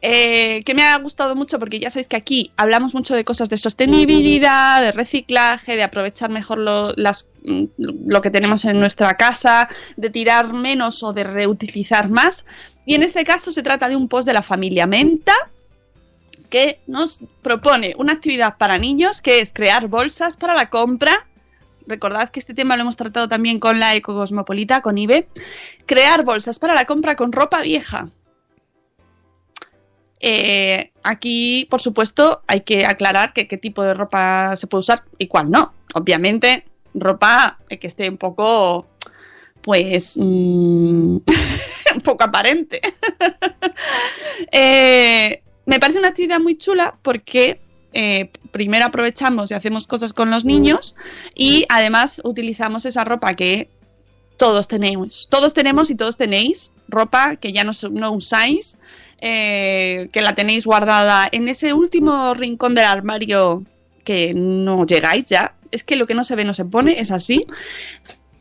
[0.01, 3.49] eh, que me ha gustado mucho porque ya sabéis que aquí hablamos mucho de cosas
[3.49, 7.63] de sostenibilidad, de reciclaje, de aprovechar mejor mm,
[8.07, 12.45] lo que tenemos en nuestra casa, de tirar menos o de reutilizar más.
[12.85, 15.35] Y en este caso se trata de un post de la familia Menta
[16.49, 21.27] que nos propone una actividad para niños que es crear bolsas para la compra.
[21.87, 25.27] Recordad que este tema lo hemos tratado también con la Ecocosmopolita, con IBE.
[25.85, 28.09] Crear bolsas para la compra con ropa vieja.
[30.19, 35.03] Eh, aquí, por supuesto, hay que aclarar que qué tipo de ropa se puede usar
[35.17, 35.73] y cuál no.
[35.93, 38.87] Obviamente, ropa eh, que esté un poco,
[39.61, 41.17] pues, mm,
[41.95, 42.81] un poco aparente.
[44.51, 47.61] Eh, me parece una actividad muy chula porque
[47.93, 50.95] eh, primero aprovechamos y hacemos cosas con los niños
[51.35, 53.69] y además utilizamos esa ropa que
[54.37, 58.79] todos tenemos, todos tenemos y todos tenéis ropa que ya no, no usáis,
[59.21, 63.63] eh, que la tenéis guardada en ese último rincón del armario
[64.03, 65.53] que no llegáis ya.
[65.69, 67.45] Es que lo que no se ve no se pone, es así.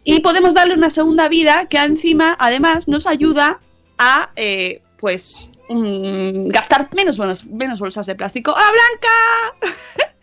[0.03, 3.61] Y podemos darle una segunda vida que encima, además, nos ayuda
[3.99, 7.19] a, eh, pues, mm, gastar menos,
[7.81, 8.55] bolsas de plástico.
[8.57, 9.75] ¡Ah, Blanca!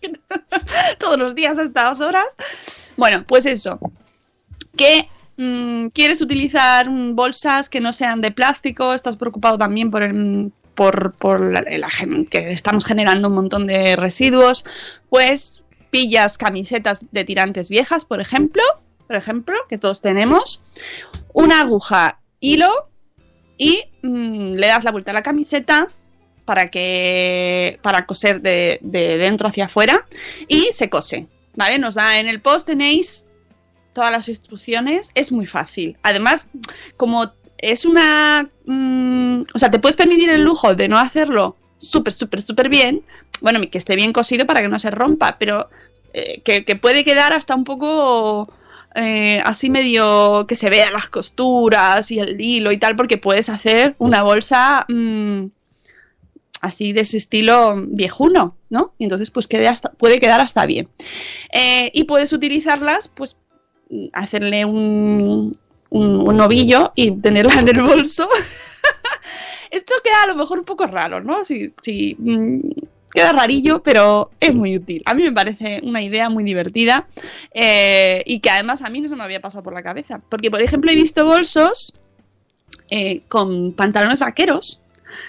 [0.98, 2.36] Todos los días a estas horas.
[2.96, 3.78] Bueno, pues eso.
[4.76, 10.52] Que mm, quieres utilizar bolsas que no sean de plástico, estás preocupado también por el,
[10.74, 11.14] por,
[12.28, 14.64] que estamos generando un montón de residuos,
[15.08, 18.62] pues pillas camisetas de tirantes viejas, por ejemplo,
[19.06, 20.62] por ejemplo, que todos tenemos,
[21.32, 22.90] una aguja, hilo
[23.58, 25.88] y mm, le das la vuelta a la camiseta
[26.44, 30.06] para que para coser de, de dentro hacia afuera
[30.48, 31.78] y se cose, ¿vale?
[31.78, 33.26] Nos da en el post tenéis
[33.96, 35.96] todas las instrucciones, es muy fácil.
[36.02, 36.48] Además,
[36.98, 38.50] como es una...
[38.66, 43.02] mm, o sea, te puedes permitir el lujo de no hacerlo súper, súper, súper bien,
[43.40, 45.70] bueno, que esté bien cosido para que no se rompa, pero
[46.12, 48.52] eh, que, que puede quedar hasta un poco...
[48.96, 53.50] eh, así medio que se vean las costuras y el hilo y tal, porque puedes
[53.50, 55.46] hacer una bolsa mm,
[56.62, 58.94] así de ese estilo viejuno, ¿no?
[58.96, 60.88] Y entonces pues quede hasta, puede quedar hasta bien.
[61.52, 63.36] Eh, y puedes utilizarlas, pues
[63.90, 65.58] mm, hacerle un,
[65.90, 68.26] un, un ovillo y tenerla en el bolso.
[69.70, 71.44] Esto queda a lo mejor un poco raro, ¿no?
[71.44, 72.60] Si, si, mm,
[73.12, 75.02] queda rarillo, pero es muy útil.
[75.06, 77.08] A mí me parece una idea muy divertida
[77.54, 80.20] eh, y que además a mí no se me había pasado por la cabeza.
[80.28, 81.94] Porque, por ejemplo, he visto bolsos
[82.90, 84.82] eh, con pantalones vaqueros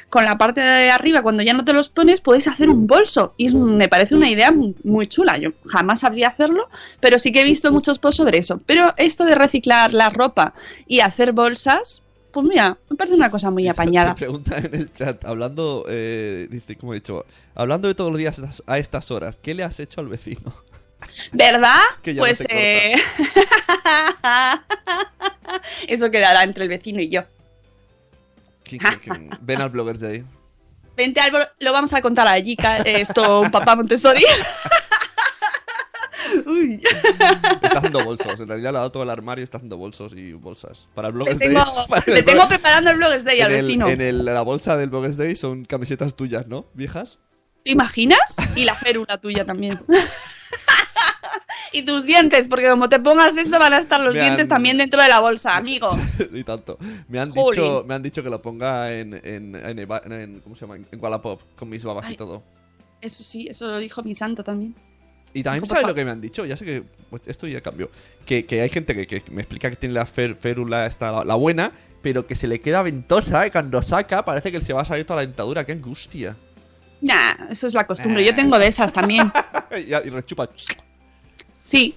[0.10, 3.34] con la parte de arriba, cuando ya no te los pones, puedes hacer un bolso.
[3.38, 5.38] Y me parece una idea muy, muy chula.
[5.38, 6.68] Yo jamás sabría hacerlo,
[7.00, 8.60] pero sí que he visto muchos posts sobre eso.
[8.66, 10.54] Pero esto de reciclar la ropa
[10.88, 12.04] y hacer bolsas,
[12.38, 14.14] pues mira, me parece una cosa muy apañada.
[14.14, 18.40] Pregunta en el chat, hablando, eh, dice, como he dicho, hablando de todos los días
[18.68, 20.54] a estas- horas, ¿qué le has hecho al vecino?
[21.32, 21.82] ¿Verdad?
[22.04, 22.96] Que ya no pues te eh...
[25.88, 27.24] eso quedará entre el vecino y yo.
[28.64, 29.30] ¿Quién- quién- quién?
[29.42, 30.24] Ven al Bloggers Day.
[30.96, 34.24] Vente, Álvaro, lo vamos a contar allí, esto, papá Montessori.
[36.46, 36.82] Uy.
[37.62, 40.14] Está haciendo bolsos, en realidad le ha dado todo el armario y está haciendo bolsos
[40.14, 40.88] y bolsas.
[40.96, 41.50] Para el Bloggers Day.
[42.08, 43.88] le tengo blog- preparando el Bloggers Day al el- vecino.
[43.90, 46.66] En el- la bolsa del Bloggers Day son camisetas tuyas, ¿no?
[46.74, 47.20] ¿Viejas?
[47.64, 48.38] ¿Te imaginas?
[48.56, 49.80] Y la férula tuya también.
[51.74, 54.50] y tus dientes, porque como te pongas eso van a estar los Me dientes han-
[54.50, 55.90] también dentro de la bolsa, amigo.
[56.34, 56.78] y tanto.
[57.10, 57.62] Me han, Jolín.
[57.64, 60.76] dicho, me han dicho que lo ponga en, en, en, Eva- en- ¿cómo se llama?
[60.78, 62.44] En Wallapop, con mis babas y todo.
[63.02, 64.76] Eso sí, eso lo dijo mi santo también.
[65.34, 66.46] Y también, ¿sabes lo que me han dicho?
[66.46, 67.92] Ya sé que pues, esto ya cambió.
[68.26, 71.26] Que, que hay gente que, que me explica que tiene la fer- férula esta, la,
[71.26, 74.82] la buena, pero que se le queda ventosa y cuando saca parece que se va
[74.82, 75.66] a salir toda la dentadura.
[75.66, 76.36] ¡Qué angustia!
[77.02, 78.26] Nah, eso es la costumbre.
[78.26, 79.32] Yo tengo de esas también.
[79.72, 80.50] y, y rechupa.
[81.62, 81.94] Sí.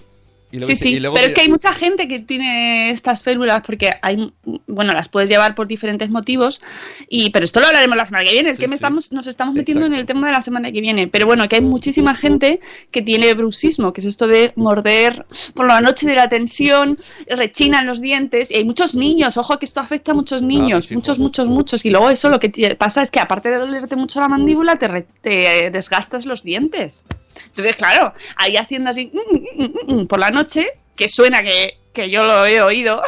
[0.53, 3.63] Y Sí, sí, y luego pero es que hay mucha gente que tiene estas férulas
[3.65, 4.33] porque hay,
[4.67, 6.61] bueno, las puedes llevar por diferentes motivos,
[7.09, 8.83] y pero esto lo hablaremos la semana que viene, es Sí, que me sí.
[8.83, 11.57] estamos, nos estamos metiendo en el tema de la semana que viene, pero bueno, que
[11.57, 12.61] hay muchísima gente
[12.91, 17.87] que tiene bruxismo, que es esto de morder por la noche de la tensión, rechinan
[17.87, 21.19] los dientes, y hay muchos niños, ojo que esto afecta a muchos niños, mis muchos,
[21.19, 24.29] muchos, muchos, y luego eso lo que pasa es que aparte de dolerte mucho la
[24.29, 27.05] mandíbula, te, re- te desgastas los dientes.
[27.47, 30.40] Entonces, claro, ahí haciendo así mm, mm, mm, por la noche,
[30.97, 33.03] que suena que, que yo lo he oído,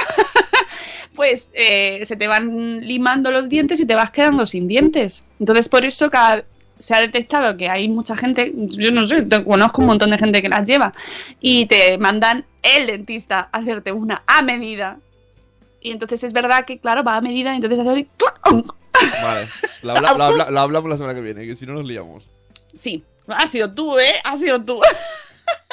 [1.14, 5.24] pues eh, se te van limando los dientes y te vas quedando sin dientes.
[5.40, 6.44] Entonces, por eso cada-
[6.78, 10.18] se ha detectado que hay mucha gente, yo no sé, te- conozco un montón de
[10.18, 10.92] gente que las lleva,
[11.40, 14.98] y te mandan el dentista a hacerte una a medida.
[15.80, 18.08] Y entonces es verdad que, claro, va a medida y entonces hace así.
[19.22, 19.46] Vale,
[19.82, 22.24] lo, habla- lo habla- lo hablamos la semana que viene, que si no nos liamos.
[22.74, 24.14] Sí, ha sido tú, ¿eh?
[24.24, 24.80] Ha sido tú.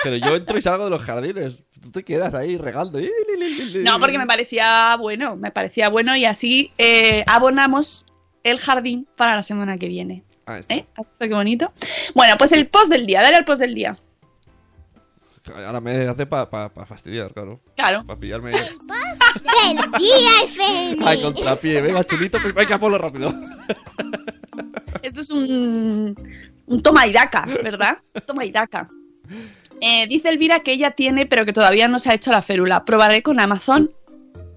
[0.04, 1.60] Pero yo entro y salgo de los jardines.
[1.82, 3.00] Tú te quedas ahí regando.
[3.84, 8.06] No, porque me parecía bueno, me parecía bueno y así eh, abonamos
[8.44, 10.24] el jardín para la semana que viene.
[10.46, 10.74] Ah, está.
[10.74, 10.86] ¿Eh?
[10.96, 11.74] ¿Has visto qué bonito?
[12.16, 13.98] Bueno, pues el post del día, dale al post del día.
[15.56, 17.60] Ahora me hace para fastidiar, claro.
[17.76, 18.04] Claro.
[18.06, 18.52] Para pillarme.
[18.52, 21.00] ¡El día feliz!
[21.04, 21.82] Ay, contrapié.
[21.82, 23.34] Venga, chulito, pues venga, ponlo rápido.
[25.02, 26.16] Esto es un,
[26.66, 27.98] un toma y daca, ¿verdad?
[28.26, 28.90] Toma y daca.
[29.82, 32.86] Eh, dice Elvira que ella tiene, pero que todavía no se ha hecho la férula.
[32.86, 33.92] Probaré con Amazon.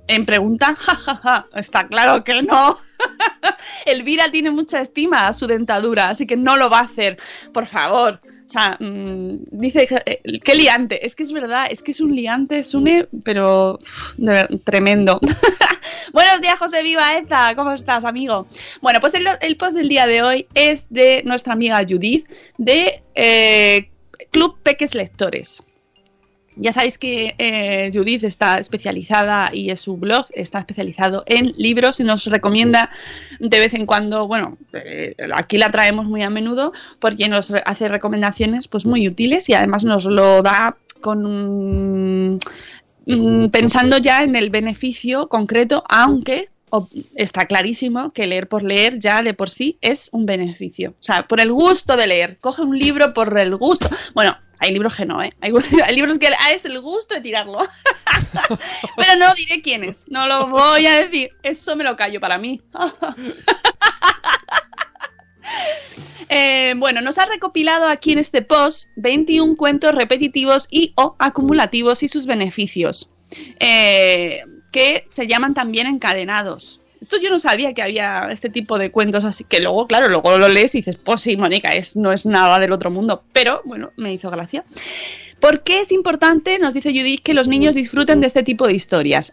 [0.08, 2.78] En pregunta, jajaja, está claro que no.
[3.86, 7.18] Elvira tiene mucha estima a su dentadura, así que no lo va a hacer.
[7.52, 11.06] Por favor, O sea, mm, dice, eh, qué liante.
[11.06, 15.20] Es que es verdad, es que es un liante, Sune, pero uf, de ver- tremendo.
[16.12, 17.54] Buenos días, José Viva Eza.
[17.54, 18.46] ¿Cómo estás, amigo?
[18.82, 23.02] Bueno, pues el, el post del día de hoy es de nuestra amiga Judith de
[23.14, 23.88] eh,
[24.32, 25.62] Club Peques Lectores.
[26.56, 32.04] Ya sabéis que eh, Judith está especializada y su blog, está especializado en libros y
[32.04, 32.90] nos recomienda
[33.40, 37.88] de vez en cuando, bueno, eh, aquí la traemos muy a menudo porque nos hace
[37.88, 42.38] recomendaciones pues muy útiles y además nos lo da con un-
[43.06, 46.50] mm, pensando ya en el beneficio concreto, aunque
[47.14, 50.90] está clarísimo que leer por leer ya de por sí es un beneficio.
[50.90, 52.38] O sea, por el gusto de leer.
[52.38, 53.88] Coge un libro por el gusto.
[54.14, 55.32] Bueno, hay libros que no, ¿eh?
[55.40, 55.52] Hay,
[55.94, 57.58] libros que ah, es el gusto de tirarlo.
[58.96, 60.04] Pero no diré quiénes.
[60.08, 61.30] No lo voy a decir.
[61.42, 62.60] Eso me lo callo para mí.
[66.28, 72.02] Eh, bueno, nos ha recopilado aquí en este post 21 cuentos repetitivos y o acumulativos
[72.02, 73.10] y sus beneficios,
[73.60, 76.80] eh, que se llaman también encadenados.
[77.00, 80.38] Esto yo no sabía que había este tipo de cuentos así, que luego, claro, luego
[80.38, 83.60] lo lees y dices, pues sí, Mónica, es, no es nada del otro mundo, pero
[83.64, 84.64] bueno, me hizo gracia.
[85.40, 88.74] ¿Por qué es importante, nos dice Judith, que los niños disfruten de este tipo de
[88.74, 89.32] historias?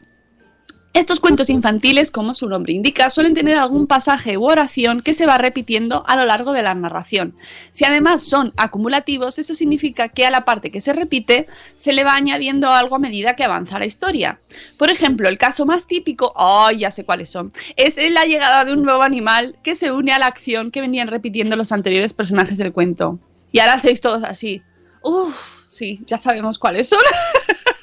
[0.91, 5.27] Estos cuentos infantiles, como su nombre indica, suelen tener algún pasaje u oración que se
[5.27, 7.35] va repitiendo a lo largo de la narración.
[7.69, 12.03] Si además son acumulativos, eso significa que a la parte que se repite se le
[12.03, 14.41] va añadiendo algo a medida que avanza la historia.
[14.77, 17.53] Por ejemplo, el caso más típico, ¡ay, ya sé cuáles son!
[17.75, 21.07] Es la llegada de un nuevo animal que se une a la acción que venían
[21.07, 23.19] repitiendo los anteriores personajes del cuento.
[23.51, 24.63] Y ahora hacéis todos así.
[25.03, 26.99] Uf, sí, ya sabemos cuáles son.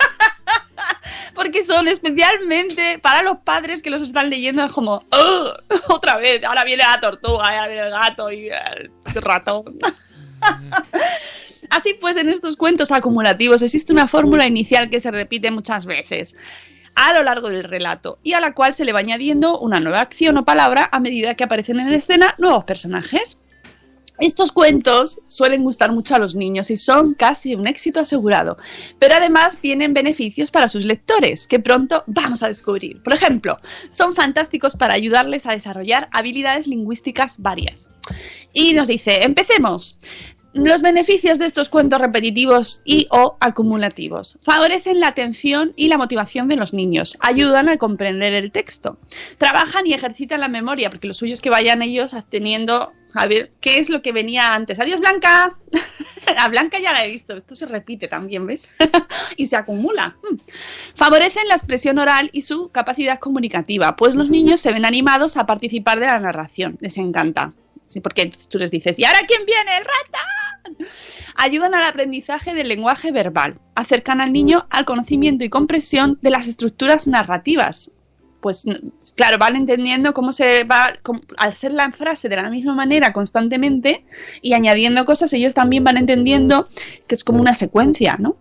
[1.34, 6.44] porque son especialmente para los padres que los están leyendo es como "Ugh, otra vez
[6.44, 9.78] ahora viene la tortuga viene el gato y el ratón
[11.70, 16.36] así pues en estos cuentos acumulativos existe una fórmula inicial que se repite muchas veces
[16.94, 20.00] a lo largo del relato y a la cual se le va añadiendo una nueva
[20.00, 23.38] acción o palabra a medida que aparecen en escena nuevos personajes
[24.18, 28.56] estos cuentos suelen gustar mucho a los niños y son casi un éxito asegurado,
[28.98, 33.02] pero además tienen beneficios para sus lectores, que pronto vamos a descubrir.
[33.02, 33.58] Por ejemplo,
[33.90, 37.88] son fantásticos para ayudarles a desarrollar habilidades lingüísticas varias.
[38.52, 39.98] Y nos dice, empecemos.
[40.56, 46.48] Los beneficios de estos cuentos repetitivos y o acumulativos favorecen la atención y la motivación
[46.48, 48.96] de los niños, ayudan a comprender el texto,
[49.36, 53.52] trabajan y ejercitan la memoria, porque lo suyo es que vayan ellos teniendo a ver
[53.60, 54.80] qué es lo que venía antes.
[54.80, 55.54] Adiós Blanca.
[56.38, 58.70] a Blanca ya la he visto, esto se repite también, ¿ves?
[59.36, 60.16] y se acumula.
[60.22, 60.36] Mm.
[60.94, 65.44] Favorecen la expresión oral y su capacidad comunicativa, pues los niños se ven animados a
[65.44, 67.52] participar de la narración, les encanta.
[67.86, 69.76] Sí, porque tú les dices, ¿y ahora quién viene?
[69.76, 70.45] ¡El ratón!
[71.34, 76.46] Ayudan al aprendizaje del lenguaje verbal, acercan al niño al conocimiento y comprensión de las
[76.46, 77.90] estructuras narrativas.
[78.40, 78.64] Pues
[79.16, 80.92] claro, van entendiendo cómo se va,
[81.36, 84.04] al ser la frase de la misma manera constantemente
[84.40, 86.68] y añadiendo cosas, ellos también van entendiendo
[87.06, 88.36] que es como una secuencia, ¿no?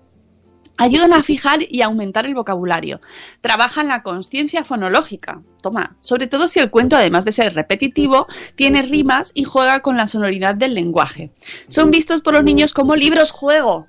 [0.77, 2.99] Ayudan a fijar y aumentar el vocabulario.
[3.41, 5.41] Trabajan la conciencia fonológica.
[5.61, 9.97] Toma, sobre todo si el cuento, además de ser repetitivo, tiene rimas y juega con
[9.97, 11.31] la sonoridad del lenguaje.
[11.67, 13.87] Son vistos por los niños como libros juego.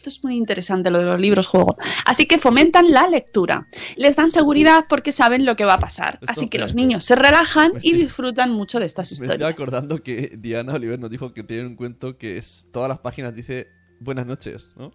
[0.00, 1.76] Esto es muy interesante lo de los libros juego.
[2.06, 3.66] Así que fomentan la lectura.
[3.96, 6.18] Les dan seguridad porque saben lo que va a pasar.
[6.26, 9.50] Así que los niños se relajan y disfrutan mucho de estas Me estoy historias.
[9.50, 13.34] acordando que Diana Oliver nos dijo que tiene un cuento que es todas las páginas
[13.34, 13.68] dice
[14.00, 14.90] buenas noches, ¿no?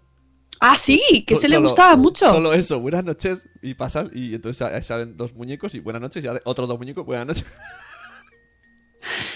[0.62, 2.28] Ah, sí, que So- se le solo- gustaba mucho.
[2.32, 6.28] Solo eso, buenas noches y pasas y entonces salen dos muñecos y buenas noches y
[6.44, 7.46] otros dos muñecos, buenas noches.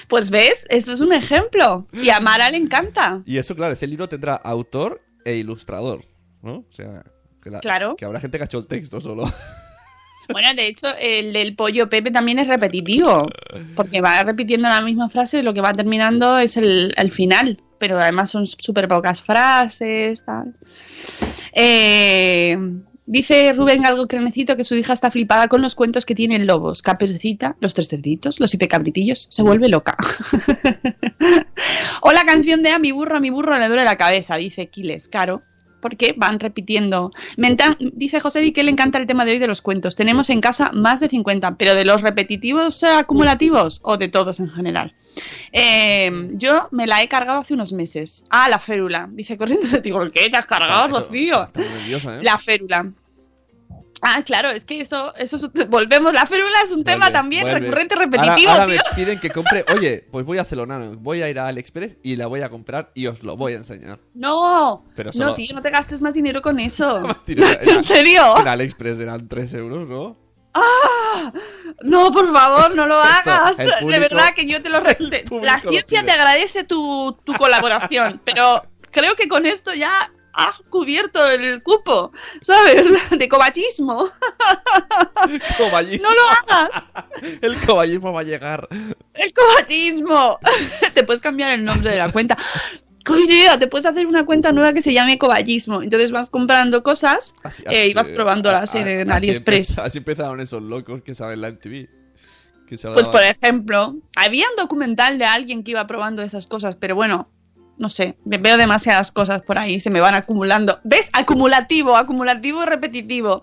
[0.07, 1.87] Pues ves, esto es un ejemplo.
[1.93, 3.21] Y a Mara le encanta.
[3.25, 6.05] Y eso, claro, ese libro tendrá autor e ilustrador,
[6.41, 6.65] ¿no?
[6.67, 7.03] O sea,
[7.43, 7.95] que, la- Claro.
[7.95, 9.23] que habrá gente que ha hecho el texto solo.
[10.31, 13.27] Bueno, de hecho, el del pollo Pepe también es repetitivo,
[13.75, 17.99] porque va repitiendo la misma frase, lo que va terminando es el, el final, pero
[17.99, 20.53] además son súper pocas frases, tal.
[21.53, 22.57] Eh,
[23.05, 26.81] dice Rubén algo crenecito que su hija está flipada con los cuentos que tienen lobos,
[26.81, 29.97] Caperucita, los tres cerditos, los siete cabritillos, se vuelve loca.
[32.01, 34.67] o la canción de a mi burro, a mi burro le duele la cabeza, dice
[34.67, 35.41] Quiles, claro
[35.81, 37.11] porque van repitiendo.
[37.93, 39.95] Dice José que le encanta el tema de hoy de los cuentos.
[39.95, 44.49] Tenemos en casa más de 50, pero de los repetitivos acumulativos o de todos en
[44.49, 44.93] general.
[45.51, 48.25] Eh, yo me la he cargado hace unos meses.
[48.29, 49.09] Ah, la férula.
[49.11, 51.49] Dice corriendo, digo, ¿qué te has cargado, Eso, Rocío?
[51.55, 52.23] nerviosa, ¿eh?
[52.23, 52.91] La férula.
[54.15, 56.13] Ah, claro, es que eso, eso es- volvemos.
[56.13, 57.59] La férula es un tema también vuelve.
[57.59, 58.75] recurrente, Ahora- repetitivo, ahora, tío.
[58.89, 59.65] me piden que compre.
[59.75, 62.91] Oye, pues voy a Celonano, voy a ir a AliExpress y la voy a comprar
[62.95, 63.99] y os lo voy a enseñar.
[64.13, 67.01] No, Pero no, tío, no te gastes más dinero con eso.
[67.27, 68.39] Era- ¿En serio?
[68.39, 70.17] En AliExpress eran 3 euros, ¿no?
[70.53, 71.31] ¡Ah!
[71.83, 73.57] No, por favor, no lo hagas.
[73.57, 74.81] De verdad que yo te lo...
[75.09, 80.11] te- la ciencia te agradece tu, tu colaboración, pero creo que con esto ya
[80.47, 82.11] has cubierto el cupo,
[82.41, 82.91] ¿sabes?
[83.17, 84.09] De cobachismo.
[85.57, 86.07] Coballismo.
[86.07, 86.89] ¡No lo hagas!
[87.41, 88.67] El coballismo va a llegar.
[89.13, 90.39] ¡El cobachismo!
[90.93, 92.37] Te puedes cambiar el nombre de la cuenta.
[93.03, 93.57] ¡Qué idea!
[93.59, 95.81] Te puedes hacer una cuenta nueva que se llame coballismo.
[95.81, 99.77] Entonces vas comprando cosas Así- eh, y vas así- probándolas en así AliExpress.
[99.79, 101.89] Así empezaron esos locos que saben la MTV.
[102.67, 106.75] Que se Pues por ejemplo, había un documental de alguien que iba probando esas cosas,
[106.75, 107.27] pero bueno,
[107.79, 110.81] no sé, veo demasiadas cosas por ahí, se me van acumulando.
[110.83, 111.09] ¿Ves?
[111.13, 113.39] Acumulativo, acumulativo repetitivo.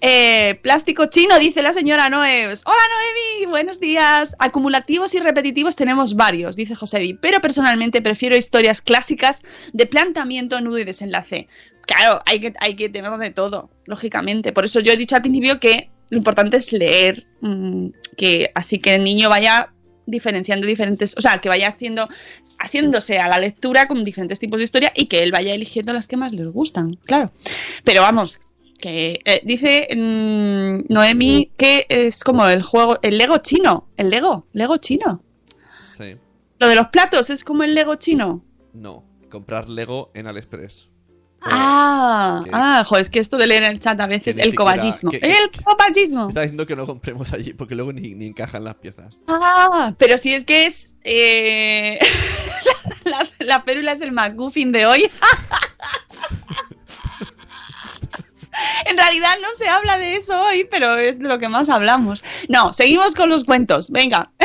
[0.00, 2.64] Eh, plástico chino, dice la señora Noeves.
[2.64, 4.34] Hola Noemi, buenos días.
[4.38, 9.42] Acumulativos y repetitivos tenemos varios, dice Josevi, pero personalmente prefiero historias clásicas
[9.74, 11.46] de planteamiento, nudo y desenlace.
[11.82, 14.52] Claro, hay que, hay que tener de todo, lógicamente.
[14.52, 18.78] Por eso yo he dicho al principio que lo importante es leer, mm, que así
[18.78, 19.73] que el niño vaya
[20.06, 22.08] diferenciando diferentes, o sea, que vaya haciendo,
[22.58, 26.08] haciéndose a la lectura con diferentes tipos de historia y que él vaya eligiendo las
[26.08, 27.32] que más les gustan, claro.
[27.84, 28.40] Pero vamos,
[28.78, 34.46] que eh, dice mm, Noemi que es como el juego, el Lego chino, el Lego,
[34.52, 35.22] Lego chino.
[35.96, 36.16] Sí.
[36.58, 38.44] Lo de los platos es como el Lego chino.
[38.72, 40.88] No, comprar Lego en AliExpress.
[41.46, 44.50] Ah, que- ah, joder, es que esto de leer en el chat a veces, el
[44.50, 45.10] siquiera- coballismo.
[45.10, 46.28] que- El coballismo.
[46.28, 49.14] Está diciendo que no compremos allí porque luego ni, ni encajan las piezas.
[49.28, 50.94] Ah, pero si es que es.
[51.04, 51.98] eh,
[53.04, 55.10] la, la es el McGuffin de hoy.
[58.86, 62.22] en realidad no se habla de eso hoy, pero es de lo que más hablamos.
[62.48, 63.90] No, seguimos con los cuentos.
[63.90, 64.30] Venga.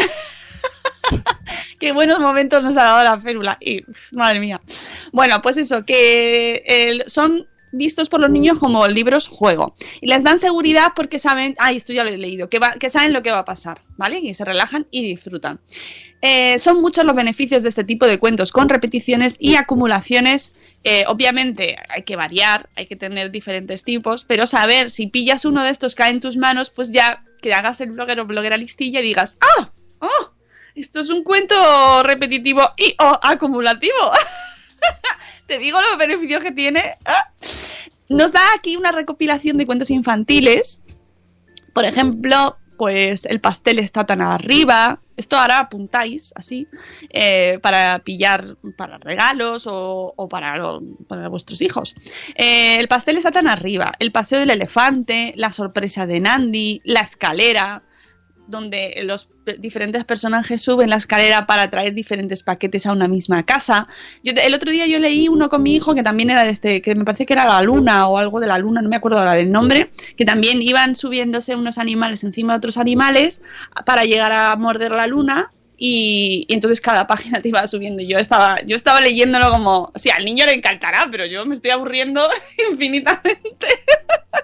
[1.80, 3.57] Qué buenos momentos nos ha dado la férula.
[3.62, 4.62] Y, madre mía.
[5.12, 9.76] Bueno, pues eso, que son vistos por los niños como libros juego.
[10.01, 12.89] Y les dan seguridad porque saben, ay, esto ya lo he leído, que, va- que
[12.89, 14.18] saben lo que va a pasar, ¿vale?
[14.20, 15.60] Y se relajan y disfrutan.
[16.22, 20.53] Eh, son muchos los beneficios de este tipo de cuentos con repeticiones y acumulaciones.
[20.84, 25.64] Eh, obviamente hay que variar, hay que tener diferentes tipos, pero saber si pillas uno
[25.64, 28.99] de estos cae en tus manos, pues ya que hagas el blogger o bloguera listilla
[28.99, 29.72] y digas, ¡ah!
[29.99, 30.32] ¡Oh!
[30.80, 31.55] Esto es un cuento
[32.03, 33.93] repetitivo y acumulativo.
[35.47, 36.97] Te digo los beneficios que tiene.
[38.07, 40.80] Nos da aquí una recopilación de cuentos infantiles.
[41.73, 45.01] Por ejemplo, pues el pastel está tan arriba.
[45.17, 46.65] Esto ahora apuntáis así
[47.09, 51.93] eh, para pillar para regalos o, para vuestros hijos.
[52.36, 53.91] Eh, el pastel está tan arriba.
[53.99, 57.84] El paseo del elefante, la sorpresa de Nandi, la escalera,
[58.50, 59.30] donde los
[59.60, 63.88] diferentes personajes suben la escalera para traer diferentes paquetes a una misma casa.
[64.24, 66.95] El otro día yo leí uno con mi hijo que también era de este, que
[66.95, 69.34] me parece que era la luna o algo de la luna, no me acuerdo ahora
[69.34, 73.41] del nombre, que también iban subiéndose unos animales encima de otros animales
[73.86, 75.52] para llegar a morder la luna.
[75.82, 78.04] Y, y entonces cada página te iba subiendo.
[78.04, 81.72] Yo estaba, yo estaba leyéndolo como, sí, al niño le encantará, pero yo me estoy
[81.72, 82.28] aburriendo
[82.72, 83.68] infinitamente.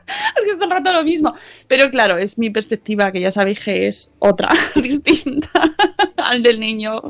[0.35, 1.33] es que todo el rato lo mismo.
[1.67, 5.49] Pero claro, es mi perspectiva, que ya sabéis que es otra, distinta
[6.17, 7.01] al del niño.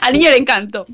[0.00, 0.86] Al niño le encantó.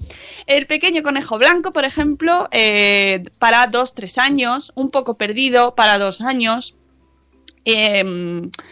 [0.46, 4.72] El pequeño conejo blanco, por ejemplo, eh, para dos, tres años.
[4.74, 6.76] Un poco perdido para dos años.
[7.64, 8.02] Eh,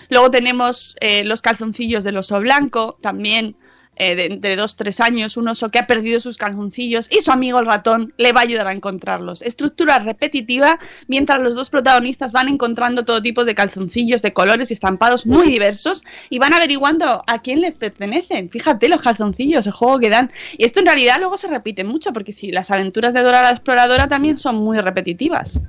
[0.09, 3.57] luego tenemos eh, los calzoncillos del oso blanco, también
[3.99, 7.31] eh, de entre dos tres años, un oso que ha perdido sus calzoncillos y su
[7.33, 9.43] amigo el ratón le va a ayudar a encontrarlos.
[9.43, 14.75] Estructura repetitiva, mientras los dos protagonistas van encontrando todo tipo de calzoncillos de colores y
[14.75, 18.51] estampados muy diversos y van averiguando a quién les pertenecen.
[18.51, 20.31] Fíjate los calzoncillos, el juego que dan.
[20.57, 23.51] Y esto en realidad luego se repite mucho, porque si las aventuras de Dora la
[23.51, 25.61] Exploradora también son muy repetitivas.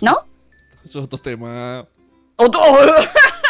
[0.00, 0.26] ¿No?
[0.84, 1.86] Eso es otro tema.
[2.36, 2.60] Otro-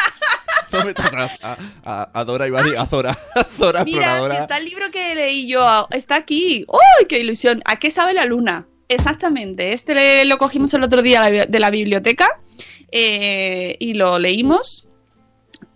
[0.75, 1.39] No metas
[1.85, 3.19] a, a, Dora y a Zora.
[3.35, 4.35] A Zora Mira, exploradora.
[4.35, 6.65] si está el libro que leí yo, está aquí.
[6.69, 7.63] ¡Uy, qué ilusión!
[7.65, 8.67] ¿A qué sabe la luna?
[8.89, 9.73] Exactamente.
[9.73, 12.29] Este lo cogimos el otro día de la biblioteca
[12.91, 14.89] eh, y lo leímos.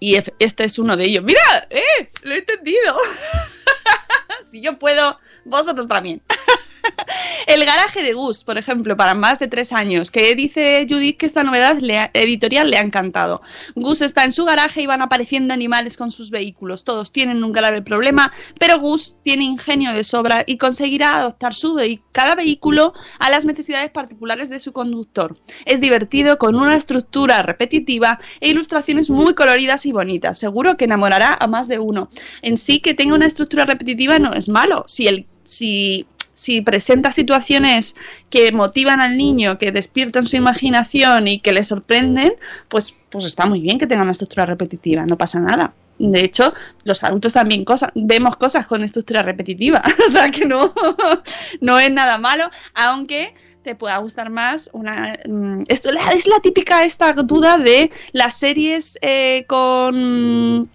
[0.01, 1.25] Y este es uno de ellos.
[1.25, 1.67] ¡Mira!
[1.71, 2.09] ¡Eh!
[2.23, 2.97] ¡Lo he entendido!
[4.43, 6.23] si yo puedo, vosotros también.
[7.47, 11.27] El garaje de Gus, por ejemplo, para más de tres años, que dice Judith que
[11.27, 11.79] esta novedad
[12.15, 13.41] editorial le ha encantado.
[13.75, 16.85] Gus está en su garaje y van apareciendo animales con sus vehículos.
[16.85, 21.79] Todos tienen un grave problema, pero Gus tiene ingenio de sobra y conseguirá adaptar su
[22.13, 25.39] cada vehículo a las necesidades particulares de su conductor.
[25.65, 30.39] Es divertido, con una estructura repetitiva e ilustraciones muy coloridas y bonitas.
[30.39, 32.11] Seguro que enamorará a más de uno.
[32.43, 34.85] En sí, que tenga una estructura repetitiva no es malo.
[34.89, 36.07] Si el si
[36.39, 37.97] si presenta situaciones
[38.31, 42.33] que motivan al niño, que despiertan su imaginación y que le sorprenden,
[42.69, 45.75] pues, pues está muy bien que tenga una estructura repetitiva, no pasa nada.
[45.99, 46.53] De hecho,
[46.85, 47.65] los adultos también
[47.97, 50.73] vemos cosas con estructura repetitiva, o sea que no,
[51.61, 55.19] no es nada malo, aunque te pueda gustar más una...
[55.27, 60.71] mm, Esto es la típica esta duda de las series eh, con,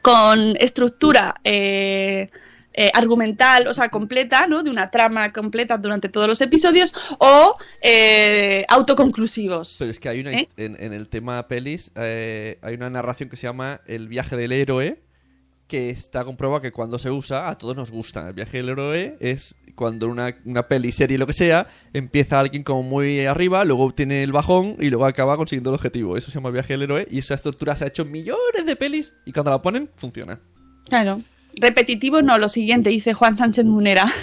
[0.00, 1.34] con estructura...
[1.44, 2.30] eh,
[2.74, 4.62] eh, argumental, o sea, completa, ¿no?
[4.62, 9.76] De una trama completa durante todos los episodios, o eh, autoconclusivos.
[9.78, 10.48] Pero es que hay una ¿Eh?
[10.56, 15.04] en, en el tema pelis hay una narración que se llama El viaje del héroe
[15.66, 18.28] que está comprobado que cuando se usa a todos nos gusta.
[18.28, 22.62] El viaje del héroe es cuando una, una peli, serie, lo que sea, empieza alguien
[22.62, 26.16] como muy arriba, luego tiene el bajón y luego acaba consiguiendo el objetivo.
[26.16, 28.76] Eso se llama el viaje del héroe y esa estructura se ha hecho millones de
[28.76, 30.40] pelis y cuando la ponen funciona.
[30.88, 31.22] Claro.
[31.60, 34.06] Repetitivo no, lo siguiente, dice Juan Sánchez Munera.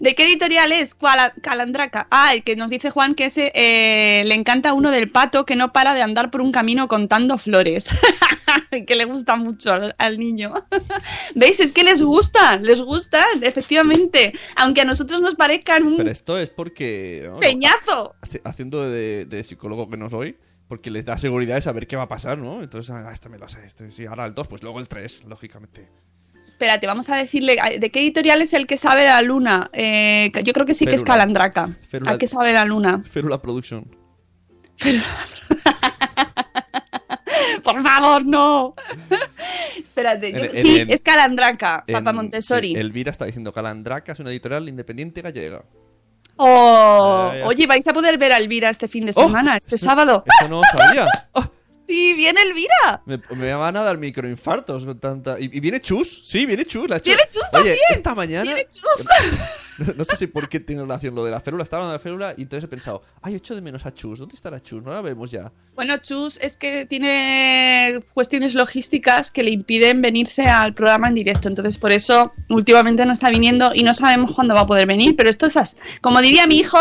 [0.00, 0.96] ¿De qué editorial es?
[1.42, 2.08] Calandraca.
[2.10, 5.56] Ah, el que nos dice Juan que ese eh, le encanta uno del pato que
[5.56, 7.90] no para de andar por un camino contando flores.
[8.86, 10.54] que le gusta mucho al, al niño.
[11.34, 11.60] ¿Veis?
[11.60, 14.32] Es que les gustan, les gustan, efectivamente.
[14.56, 17.22] Aunque a nosotros nos parezcan un Pero esto es porque...
[17.26, 17.38] ¿no?
[17.38, 18.14] peñazo.
[18.44, 20.36] Haciendo de, de psicólogo que no soy,
[20.70, 22.62] porque les da seguridad de saber qué va a pasar, ¿no?
[22.62, 25.24] Entonces, ah, este me lo sé, este sí, ahora el 2, pues luego el 3,
[25.26, 25.88] lógicamente.
[26.46, 29.68] Espérate, vamos a decirle, ¿de qué editorial es el que sabe la luna?
[29.72, 31.14] Eh, yo creo que sí que es Férula.
[31.14, 31.70] Calandraca.
[31.88, 32.12] Férula.
[32.12, 33.02] ¿A qué sabe la luna?
[33.10, 33.84] Ferula Production.
[37.64, 38.74] Por favor, no.
[39.76, 42.68] Espérate, yo- En- en- sí, en- es Calandraca, Papa Montessori.
[42.68, 45.64] sí, Elvira está diciendo Calandraca es una editorial independiente gallega.
[46.42, 49.84] Oh, oye, vais a poder ver a Elvira este fin de Oh, semana, este eso-
[49.84, 50.24] sábado.
[50.40, 51.06] Eso no lo sabía.
[51.32, 51.44] Oh,
[51.90, 53.02] Sí, viene Elvira.
[53.04, 55.40] me, me van a dar microinfartos con tanta.
[55.40, 56.22] ¿Y, y viene Chus?
[56.24, 56.88] Sí, viene Chus.
[56.88, 57.06] La Chus.
[57.06, 57.76] Viene Chus Oye, también.
[57.90, 58.42] esta mañana.
[58.44, 59.08] Viene Chus.
[59.80, 61.62] No, no sé si por qué tiene relación lo de la férula.
[61.64, 64.18] Estaba hablando de la férula y entonces he pensado, ay, echo de menos a Chus.
[64.18, 64.82] ¿Dónde estará Chus?
[64.82, 65.50] No la vemos ya.
[65.74, 71.48] Bueno, Chus es que tiene cuestiones logísticas que le impiden venirse al programa en directo.
[71.48, 75.16] Entonces, por eso últimamente no está viniendo y no sabemos cuándo va a poder venir.
[75.16, 75.76] Pero esto es así.
[76.02, 76.78] Como diría mi hijo,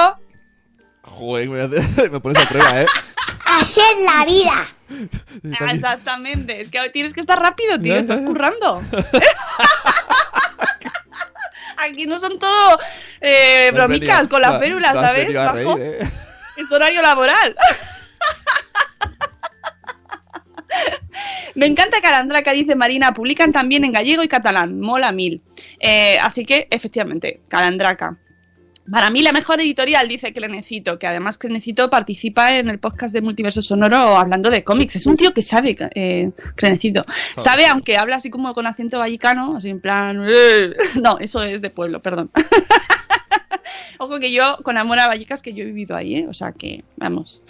[1.03, 2.86] Joder, me, hace- me pones a prueba, ¿eh?
[3.45, 4.68] Así es la vida.
[5.59, 8.81] Ah, Exactamente, es que tienes que estar rápido, tío, estás currando.
[11.77, 12.77] Aquí no son todo
[13.21, 15.33] eh, has bromicas con me has ¿sabes?
[15.33, 16.09] Bajo, reír, ¿eh?
[16.57, 17.55] Es horario laboral.
[21.55, 23.13] Me encanta Calandraca, dice Marina.
[23.13, 24.79] Publican también en gallego y catalán.
[24.79, 25.41] Mola mil.
[25.79, 28.17] Eh, así que, efectivamente, Calandraca.
[28.91, 33.21] Para mí la mejor editorial, dice Crenecito, que además Crenecito participa en el podcast de
[33.21, 34.95] Multiverso Sonoro hablando de cómics.
[34.95, 37.01] Es un tío que sabe, eh, Crenecito.
[37.35, 40.23] Sabe, aunque habla así como con acento vallicano, así en plan...
[40.27, 40.75] "Eh".
[41.01, 42.31] No, eso es de pueblo, perdón.
[44.01, 46.27] Ojo que yo, con amor a Vallecas, que yo he vivido ahí, ¿eh?
[46.29, 47.43] O sea que, vamos.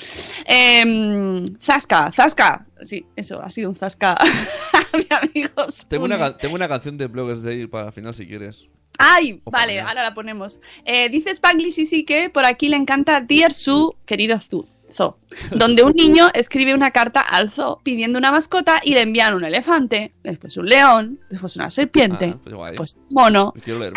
[0.45, 2.65] Em, Zasca, Zasca.
[2.81, 4.17] Sí, eso, ha sido un Zasca.
[4.93, 8.67] Mi amigo Tengo una, tengo una canción de Bloggers Day para el final si quieres.
[9.01, 10.59] Ay, O vale, ahora la ponemos.
[10.83, 14.67] Eh, dice Spanglish sí, sí que por aquí le encanta Dear Su, querido Zu.
[14.91, 15.17] Zoo,
[15.51, 19.43] donde un niño escribe una carta al zoo pidiendo una mascota y le envían un
[19.43, 23.53] elefante, después un león, después una serpiente, Ah, pues pues un mono.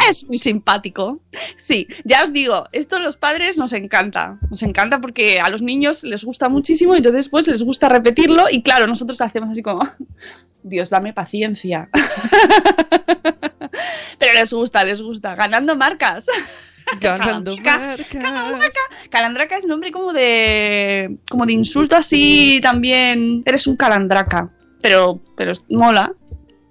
[0.09, 1.21] Es muy simpático.
[1.57, 4.39] Sí, ya os digo, esto a los padres nos encanta.
[4.51, 8.51] Nos encanta porque a los niños les gusta muchísimo y entonces pues les gusta repetirlo
[8.51, 9.89] y claro, nosotros hacemos así como,
[10.63, 11.89] Dios, dame paciencia.
[14.23, 15.35] Pero les gusta, les gusta.
[15.35, 16.27] Ganando marcas.
[17.01, 18.83] Ganando Calandraca, marcas.
[19.11, 23.43] Calandraca es nombre como de como de insulto así también.
[23.45, 24.51] Eres un calandraca.
[24.81, 26.13] Pero, pero es- mola.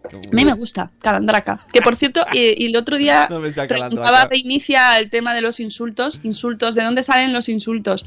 [0.03, 1.65] A mí me gusta, Calandraca.
[1.71, 4.27] Que por cierto, y, y el otro día No preguntaba Calandraca.
[4.27, 6.19] Reinicia el tema de los insultos.
[6.23, 8.05] Insultos, ¿de dónde salen los insultos?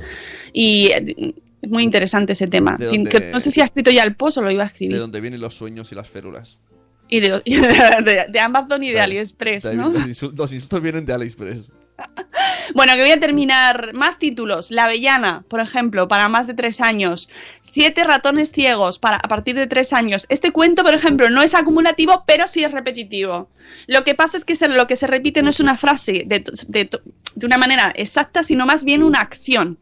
[0.53, 2.77] Y eh, es muy interesante ese tema.
[2.77, 3.09] ¿De dónde?
[3.11, 4.99] que no sé si ha escrito ya el post o lo iba a De escribir.
[4.99, 6.59] donde vienen los sueños y las férulas.
[7.15, 7.41] Y de,
[8.05, 9.05] de- de Amazon y de Claro.
[9.05, 9.89] AliExpress, ¿no?
[9.91, 11.61] Los, insul- los insultos vienen de AliExpress.
[12.75, 13.93] Bueno, que voy a terminar.
[13.93, 14.71] Más títulos.
[14.71, 17.29] La Avellana, por ejemplo, para más de tres años.
[17.61, 20.27] Siete ratones ciegos para a partir de tres años.
[20.29, 23.51] Este cuento, por ejemplo, no es acumulativo, pero sí es repetitivo.
[23.87, 26.45] Lo que pasa es que se- lo que se repite no es una frase de,
[26.69, 26.91] de-
[27.35, 29.79] de una manera exacta, sino más bien una acción.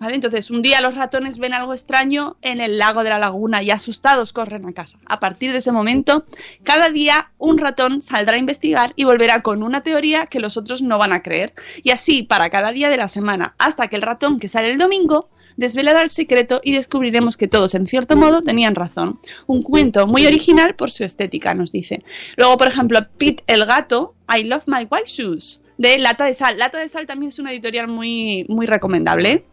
[0.00, 0.14] ¿Vale?
[0.14, 3.70] Entonces, un día los ratones ven algo extraño en el lago de la laguna y
[3.70, 4.98] asustados corren a casa.
[5.04, 6.24] A partir de ese momento,
[6.62, 10.80] cada día un ratón saldrá a investigar y volverá con una teoría que los otros
[10.80, 11.52] no van a creer.
[11.82, 14.78] Y así para cada día de la semana, hasta que el ratón que sale el
[14.78, 15.28] domingo
[15.58, 19.20] desvelará el secreto y descubriremos que todos, en cierto modo, tenían razón.
[19.46, 22.02] Un cuento muy original por su estética, nos dice.
[22.38, 26.56] Luego, por ejemplo, Pete el gato, I Love My White Shoes, de Lata de Sal.
[26.56, 29.44] Lata de Sal también es una editorial muy, muy recomendable.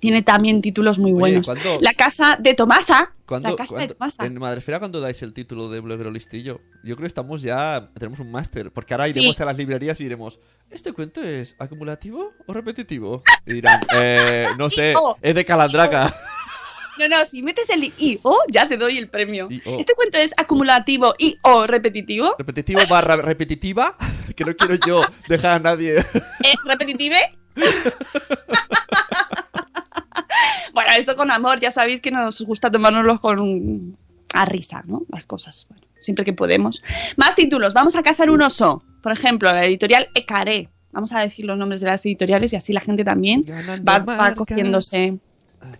[0.00, 1.46] Tiene también títulos muy Oye, buenos.
[1.46, 3.12] ¿cuándo- La casa de Tomasa.
[3.26, 4.24] ¿Cuándo- la casa de cuándo- Tomasa.
[4.26, 6.60] en Madrefera, cuando dais el título de bloguero listillo?
[6.82, 7.90] Yo creo que estamos ya.
[7.98, 8.72] Tenemos un máster.
[8.72, 9.42] Porque ahora iremos Sí.
[9.42, 10.38] a las librerías y diremos:
[10.70, 13.22] ¿Este cuento es acumulativo o repetitivo?
[13.46, 16.14] Y dirán: eh, No sé, es de Calandraca.
[16.98, 19.48] No, no, si metes el I-O, ya te doy el premio.
[19.50, 19.78] I-O.
[19.78, 22.34] Este cuento es acumulativo y o repetitivo.
[22.38, 23.96] Repetitivo barra repetitiva.
[24.36, 25.98] Que no quiero yo dejar a nadie.
[25.98, 26.54] ¿Eh?
[26.64, 27.16] ¿Repetitive?
[30.74, 33.96] bueno, esto con amor, ya sabéis que nos gusta tomárnoslo con
[34.32, 35.02] a risa, ¿no?
[35.10, 36.82] Las cosas, bueno, siempre que podemos.
[37.16, 38.84] Más títulos, vamos a cazar un oso.
[39.02, 40.68] Por ejemplo, la editorial Ecaré.
[40.92, 43.44] Vamos a decir los nombres de las editoriales y así la gente también
[43.88, 45.18] va, cogiéndose.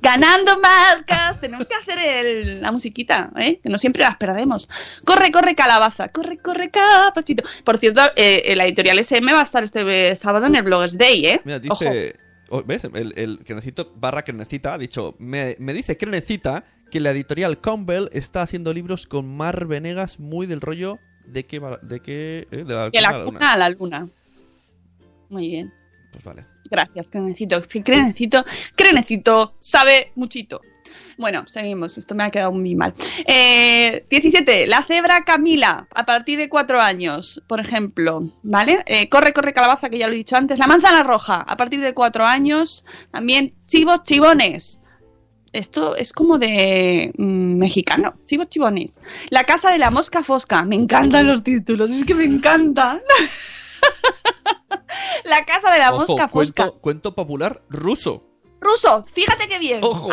[0.03, 3.59] Ganando marcas, tenemos que hacer el- la musiquita, ¿eh?
[3.63, 4.69] que no siempre las perdemos.
[5.05, 7.43] Corre, corre, calabaza, corre, corre, capachito.
[7.65, 11.27] Por cierto, eh, la editorial SM va a estar este sábado en el Bloggers Day,
[11.27, 11.41] ¿eh?
[11.45, 11.83] Mira, Ojo.
[11.85, 12.15] dice.
[12.17, 12.30] oh,
[12.67, 12.85] ¿Ves?
[12.85, 15.15] El, el que necesito barra que necesita ha dicho.
[15.19, 20.19] Me, me dice que necesita que la editorial Campbell está haciendo libros con Mar Venegas
[20.19, 21.61] muy del rollo de que.
[21.83, 22.49] De que.
[22.51, 23.25] eh, de la, De la luna.
[23.25, 24.09] cuna a la luna.
[25.29, 25.73] Muy bien.
[26.13, 26.45] Pues vale.
[26.71, 27.63] Gracias, Crenecito.
[27.63, 28.45] Sí, Crenecito,
[28.77, 30.61] Crenecito sabe muchito.
[31.19, 31.99] Bueno, seguimos.
[31.99, 32.95] Esto me ha quedado muy mal.
[33.27, 34.67] Eh, 17.
[34.67, 38.23] La cebra Camila, a partir de cuatro años, por ejemplo.
[38.43, 38.83] ¿Vale?
[38.87, 40.59] Eh, corre, corre, calabaza, que ya lo he dicho antes.
[40.59, 42.85] La manzana roja, a partir de cuatro años.
[43.11, 44.81] También chivos, chivones.
[45.53, 48.15] Esto es como de mm, mexicano.
[48.25, 49.01] Chivos, chivones.
[49.31, 50.63] La casa de la mosca fosca.
[50.63, 51.91] Me encantan los títulos.
[51.91, 53.01] Es que me encantan.
[55.25, 56.63] la casa de la Ojo, mosca fosca.
[56.65, 58.25] cuento, cuento popular ruso.
[58.61, 59.83] Ruso, fíjate qué bien.
[59.83, 60.11] Ojo.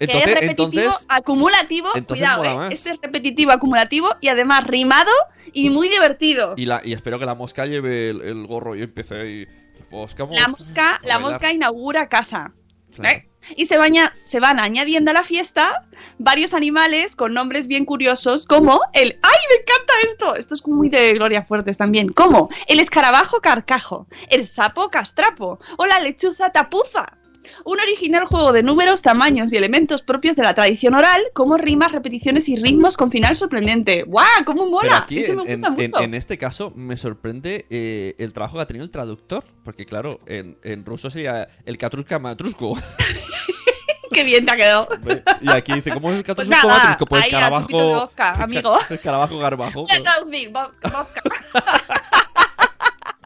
[0.00, 1.06] Que es repetitivo, entonces.
[1.08, 1.88] acumulativo.
[1.94, 2.68] entonces Cuidado, ¿eh?
[2.72, 5.10] Este es repetitivo, acumulativo y además rimado
[5.52, 6.54] y muy divertido.
[6.56, 9.46] Y, la, y espero que la mosca lleve el, el gorro y empiece ahí.
[9.90, 12.52] Mosca, La mosca, la mosca inaugura casa.
[12.94, 13.18] Claro.
[13.18, 13.26] ¿eh?
[13.56, 15.86] Y se, baña, se van añadiendo a la fiesta
[16.18, 19.18] varios animales con nombres bien curiosos, como el.
[19.22, 20.36] ¡Ay, me encanta esto!
[20.36, 22.10] Esto es muy de Gloria Fuertes también.
[22.10, 27.18] Como el escarabajo carcajo, el sapo castrapo o la lechuza tapuza.
[27.64, 31.90] Un original juego de números, tamaños y elementos propios de la tradición oral, como rimas,
[31.92, 34.02] repeticiones y ritmos con final sorprendente.
[34.02, 34.26] ¡Guau!
[34.44, 34.98] ¡Cómo mola!
[34.98, 36.02] aquí, Ese me en, gusta en- mucho.
[36.04, 39.42] en este caso, me sorprende eh, el trabajo que ha tenido el traductor.
[39.64, 42.76] Porque, claro, en, en ruso sería el Katrushka Matrushko.
[44.12, 44.88] ¡Qué bien te ha quedado!
[45.40, 47.06] y aquí dice, ¿cómo es el Pues Katrushka nada, Matrushko?
[47.06, 47.68] Pues ahí de escarabajo.
[48.00, 48.78] vodka, amigo.
[48.90, 49.82] Escarabajo garbajo.
[49.84, 51.06] Voy a traducir, vodka.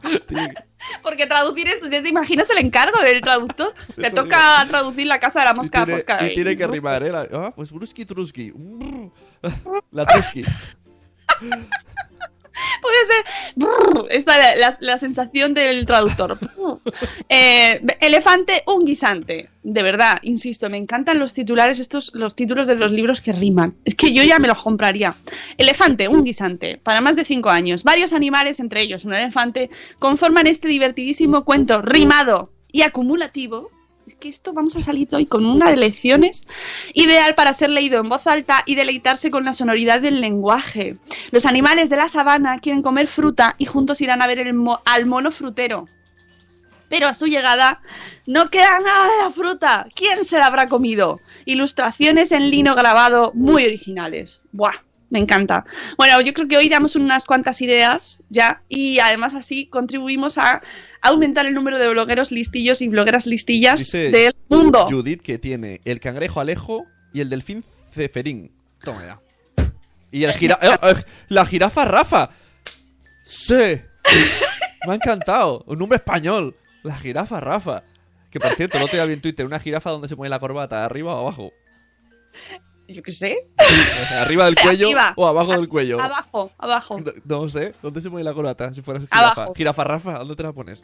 [1.01, 3.73] Porque traducir esto, ¿ya te imaginas el encargo del traductor?
[3.95, 7.03] Te Eso toca traducir la casa de la Y mosca tiene, y tiene que rimar,
[7.03, 7.11] ¿eh?
[7.11, 8.53] La- ah, pues Bruski Truski.
[9.91, 10.43] La Truski.
[12.81, 13.25] Puede ser.
[13.55, 16.39] brrr, la, la sensación del traductor.
[17.29, 19.49] Eh, elefante, un guisante.
[19.63, 23.75] De verdad, insisto, me encantan los titulares, estos, los títulos de los libros que riman.
[23.83, 25.15] Es que yo ya me los compraría.
[25.57, 26.77] Elefante, un guisante.
[26.77, 27.83] Para más de cinco años.
[27.83, 33.71] Varios animales, entre ellos un elefante, conforman este divertidísimo cuento rimado y acumulativo.
[34.05, 36.45] Es que esto vamos a salir hoy con una de lecciones
[36.93, 40.97] ideal para ser leído en voz alta y deleitarse con la sonoridad del lenguaje.
[41.31, 44.79] Los animales de la sabana quieren comer fruta y juntos irán a ver el mo-
[44.85, 45.87] al mono frutero.
[46.87, 47.81] Pero a su llegada
[48.27, 49.87] no queda nada de la fruta.
[49.95, 51.19] ¿Quién se la habrá comido?
[51.45, 54.43] Ilustraciones en lino grabado muy originales.
[54.51, 55.65] Buah, me encanta.
[55.97, 60.61] Bueno, yo creo que hoy damos unas cuantas ideas ya y además así contribuimos a
[61.01, 64.87] aumentar el número de blogueros listillos y blogueras listillas Dice del mundo.
[64.89, 68.51] Judith que tiene el cangrejo Alejo y el delfín Ceferín.
[68.83, 69.21] Toma ya.
[70.11, 72.29] Y el gira eh, eh, la jirafa Rafa.
[73.25, 73.53] Sí.
[74.85, 75.63] Me ha encantado.
[75.67, 76.55] Un nombre español.
[76.83, 77.83] La jirafa Rafa.
[78.29, 80.83] Que por cierto, otro día vi en Twitter una jirafa donde se pone la corbata,
[80.85, 81.51] arriba o abajo.
[82.87, 83.47] Yo qué sé.
[84.19, 85.13] ¿Arriba del cuello Arriba.
[85.15, 85.99] o abajo del cuello?
[86.01, 86.99] Abajo, abajo.
[86.99, 87.11] No,
[87.43, 87.73] no sé.
[87.81, 88.73] ¿Dónde se pone la corbata?
[88.73, 89.47] Si fueras jirafa.
[89.55, 90.81] Jirafa Rafa, ¿dónde te la pones?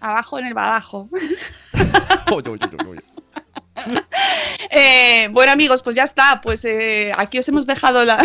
[0.00, 1.08] Abajo en el badajo.
[2.32, 3.00] Oye, oye, oye, oye.
[4.70, 6.40] Eh, bueno, amigos, pues ya está.
[6.42, 8.22] Pues eh, aquí os hemos dejado la.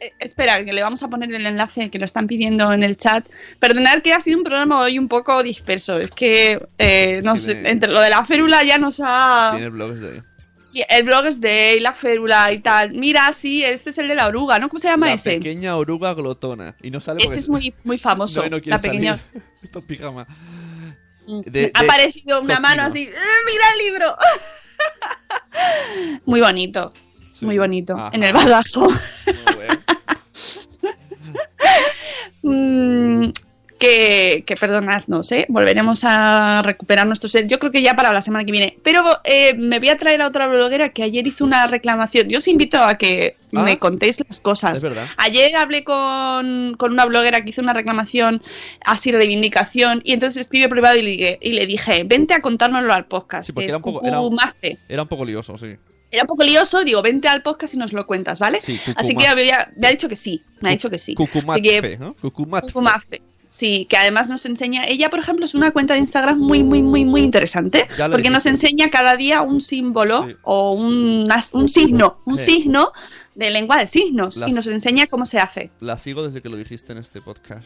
[0.00, 2.96] Eh, Espera, que le vamos a poner el enlace que lo están pidiendo en el
[2.96, 3.26] chat.
[3.58, 5.98] Perdonad que ha sido un programa hoy un poco disperso.
[5.98, 9.50] Es que, eh, no sé, entre lo de la férula ya nos ha.
[9.52, 10.22] Tiene blogs de.
[10.88, 12.92] El blog es de la férula y tal.
[12.94, 14.68] Mira, sí, este es el de la oruga, ¿no?
[14.68, 15.32] ¿Cómo se llama La ese?
[15.38, 16.76] pequeña oruga glotona.
[16.82, 18.42] Y no sale Ese porque es muy, muy famoso.
[18.42, 19.18] no, no la pequeña.
[19.62, 20.26] Esto es pijama.
[21.26, 21.40] Mm.
[21.42, 23.02] De- ha de aparecido una mano así.
[23.02, 24.16] ¡eh, ¡Mira el libro!
[26.26, 26.92] muy bonito.
[27.32, 27.44] Sí.
[27.46, 27.94] Muy bonito.
[27.94, 28.10] Ajá.
[28.12, 28.88] En el badajo.
[28.90, 29.80] Muy bueno.
[32.46, 33.30] Mm,
[33.84, 35.46] que, que perdonadnos, ¿eh?
[35.48, 37.46] Volveremos a recuperar nuestro ser.
[37.46, 38.78] Yo creo que ya para la semana que viene.
[38.82, 42.28] Pero eh, me voy a traer a otra bloguera que ayer hizo una reclamación.
[42.28, 43.62] Yo os invito a que Ah.
[43.62, 44.74] me contéis las cosas.
[44.74, 45.06] Es verdad.
[45.16, 48.42] Ayer hablé con, con una bloguera que hizo una reclamación,
[48.84, 52.92] así reivindicación, y entonces escribí privado y le, dije, y le dije, vente a contárnoslo
[52.92, 53.50] al podcast.
[53.50, 54.78] Sí, que era es un poco- Cucú era un- Mace.
[54.88, 55.68] Era un poco lioso, sí.
[56.10, 58.60] Era un poco lioso, digo, vente al podcast y nos lo cuentas, ¿vale?
[58.60, 61.14] Sí, Así que había- me ha dicho que sí, me ha dicho que sí.
[61.16, 62.14] Así que Cucumatfe, ¿no?
[62.20, 63.22] Cucumafe.
[63.56, 66.82] Sí, que además nos enseña, ella por ejemplo es una cuenta de Instagram muy, muy,
[66.82, 70.34] muy, muy interesante, porque nos enseña cada día un símbolo Sí.
[70.42, 72.46] o un, as- un signo, un Sí.
[72.56, 72.90] signo
[73.36, 75.70] de lengua de signos Las- y nos enseña cómo se hace.
[75.78, 77.64] La sigo desde que lo dijiste en este podcast.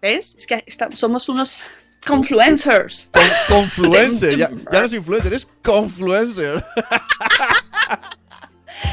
[0.00, 0.36] ¿Ves?
[0.38, 1.58] Es que esta- somos unos
[2.06, 3.10] confluencers.
[3.12, 6.64] Con- confluencer, ya, ya no es influencer, es confluencer.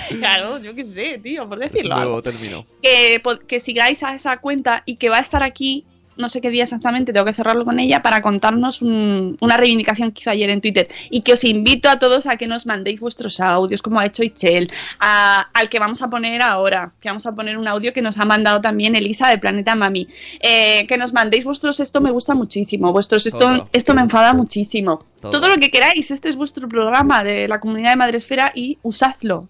[0.09, 1.95] Claro, yo qué sé, tío, por decirlo.
[1.95, 2.65] Luego termino.
[2.81, 5.85] que, que sigáis a esa cuenta y que va a estar aquí,
[6.17, 10.11] no sé qué día exactamente, tengo que cerrarlo con ella para contarnos un- una reivindicación
[10.11, 10.87] que hizo ayer en Twitter.
[11.09, 14.23] Y que os invito a todos a que nos mandéis vuestros audios, como ha hecho
[14.23, 18.01] Ichel, a- al que vamos a poner ahora, que vamos a poner un audio que
[18.01, 20.07] nos ha mandado también Elisa de Planeta Mami.
[20.39, 23.69] Eh, que nos mandéis vuestros esto me gusta muchísimo, vuestros esto, Todo.
[23.73, 24.99] esto me enfada muchísimo.
[25.21, 25.31] Todo.
[25.31, 29.47] Todo lo que queráis, este es vuestro programa de la comunidad de Madresfera y usadlo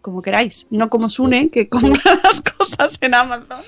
[0.00, 3.62] como queráis, no como Sune que compra las cosas en Amazon.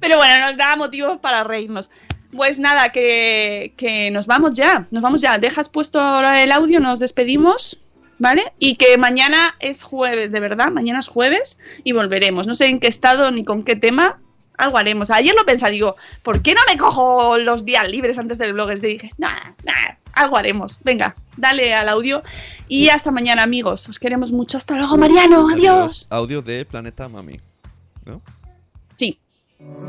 [0.00, 1.90] Pero bueno, nos da motivos para reírnos.
[2.32, 5.38] Pues nada, que, que nos vamos ya, nos vamos ya.
[5.38, 7.78] Dejas puesto ahora el audio, nos despedimos,
[8.18, 8.52] ¿vale?
[8.58, 12.46] Y que mañana es jueves, de verdad, mañana es jueves y volveremos.
[12.46, 14.18] No sé en qué estado ni con qué tema,
[14.58, 15.10] algo haremos.
[15.10, 18.72] Ayer lo pensé, digo, ¿por qué no me cojo los días libres antes del blog?
[18.72, 20.80] Y dije, nada, nada, algo haremos.
[20.84, 22.22] Venga, dale al audio
[22.68, 23.88] y hasta mañana, amigos.
[23.88, 24.58] Os queremos mucho.
[24.58, 25.48] Hasta luego, Mariano.
[25.48, 26.06] Adiós.
[26.10, 27.40] Audio de Planeta Mami.
[28.04, 28.22] ¿No?
[29.58, 29.86] Sí.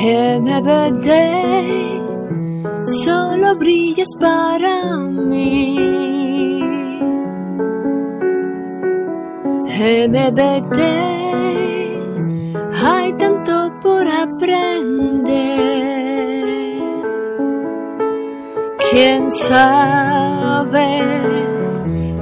[0.00, 1.08] MBD,
[2.84, 6.07] solo brillas para mí.
[12.82, 15.28] Hay tanto por aprender.
[18.90, 21.02] Quién sabe,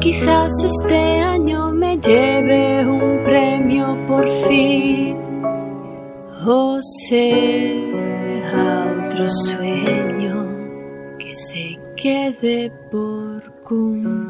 [0.01, 5.27] quizás este año me lleve un premio por fin
[6.49, 10.47] o sea otro sueño
[11.19, 14.26] que se quede por cumplir.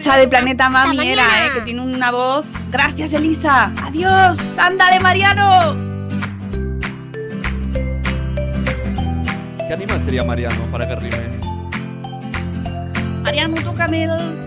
[0.00, 2.46] Elisa de Planeta Mami era, eh, que tiene una voz.
[2.70, 3.70] Gracias, Elisa.
[3.82, 4.58] Adiós.
[4.58, 5.76] Ándale, Mariano.
[9.68, 11.18] ¿Qué animal sería Mariano para que rime?
[13.24, 14.38] Mariano, tócame el...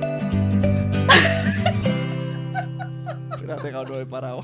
[3.29, 4.43] Espérate, que aún no he parado.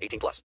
[0.00, 0.38] 18 plus.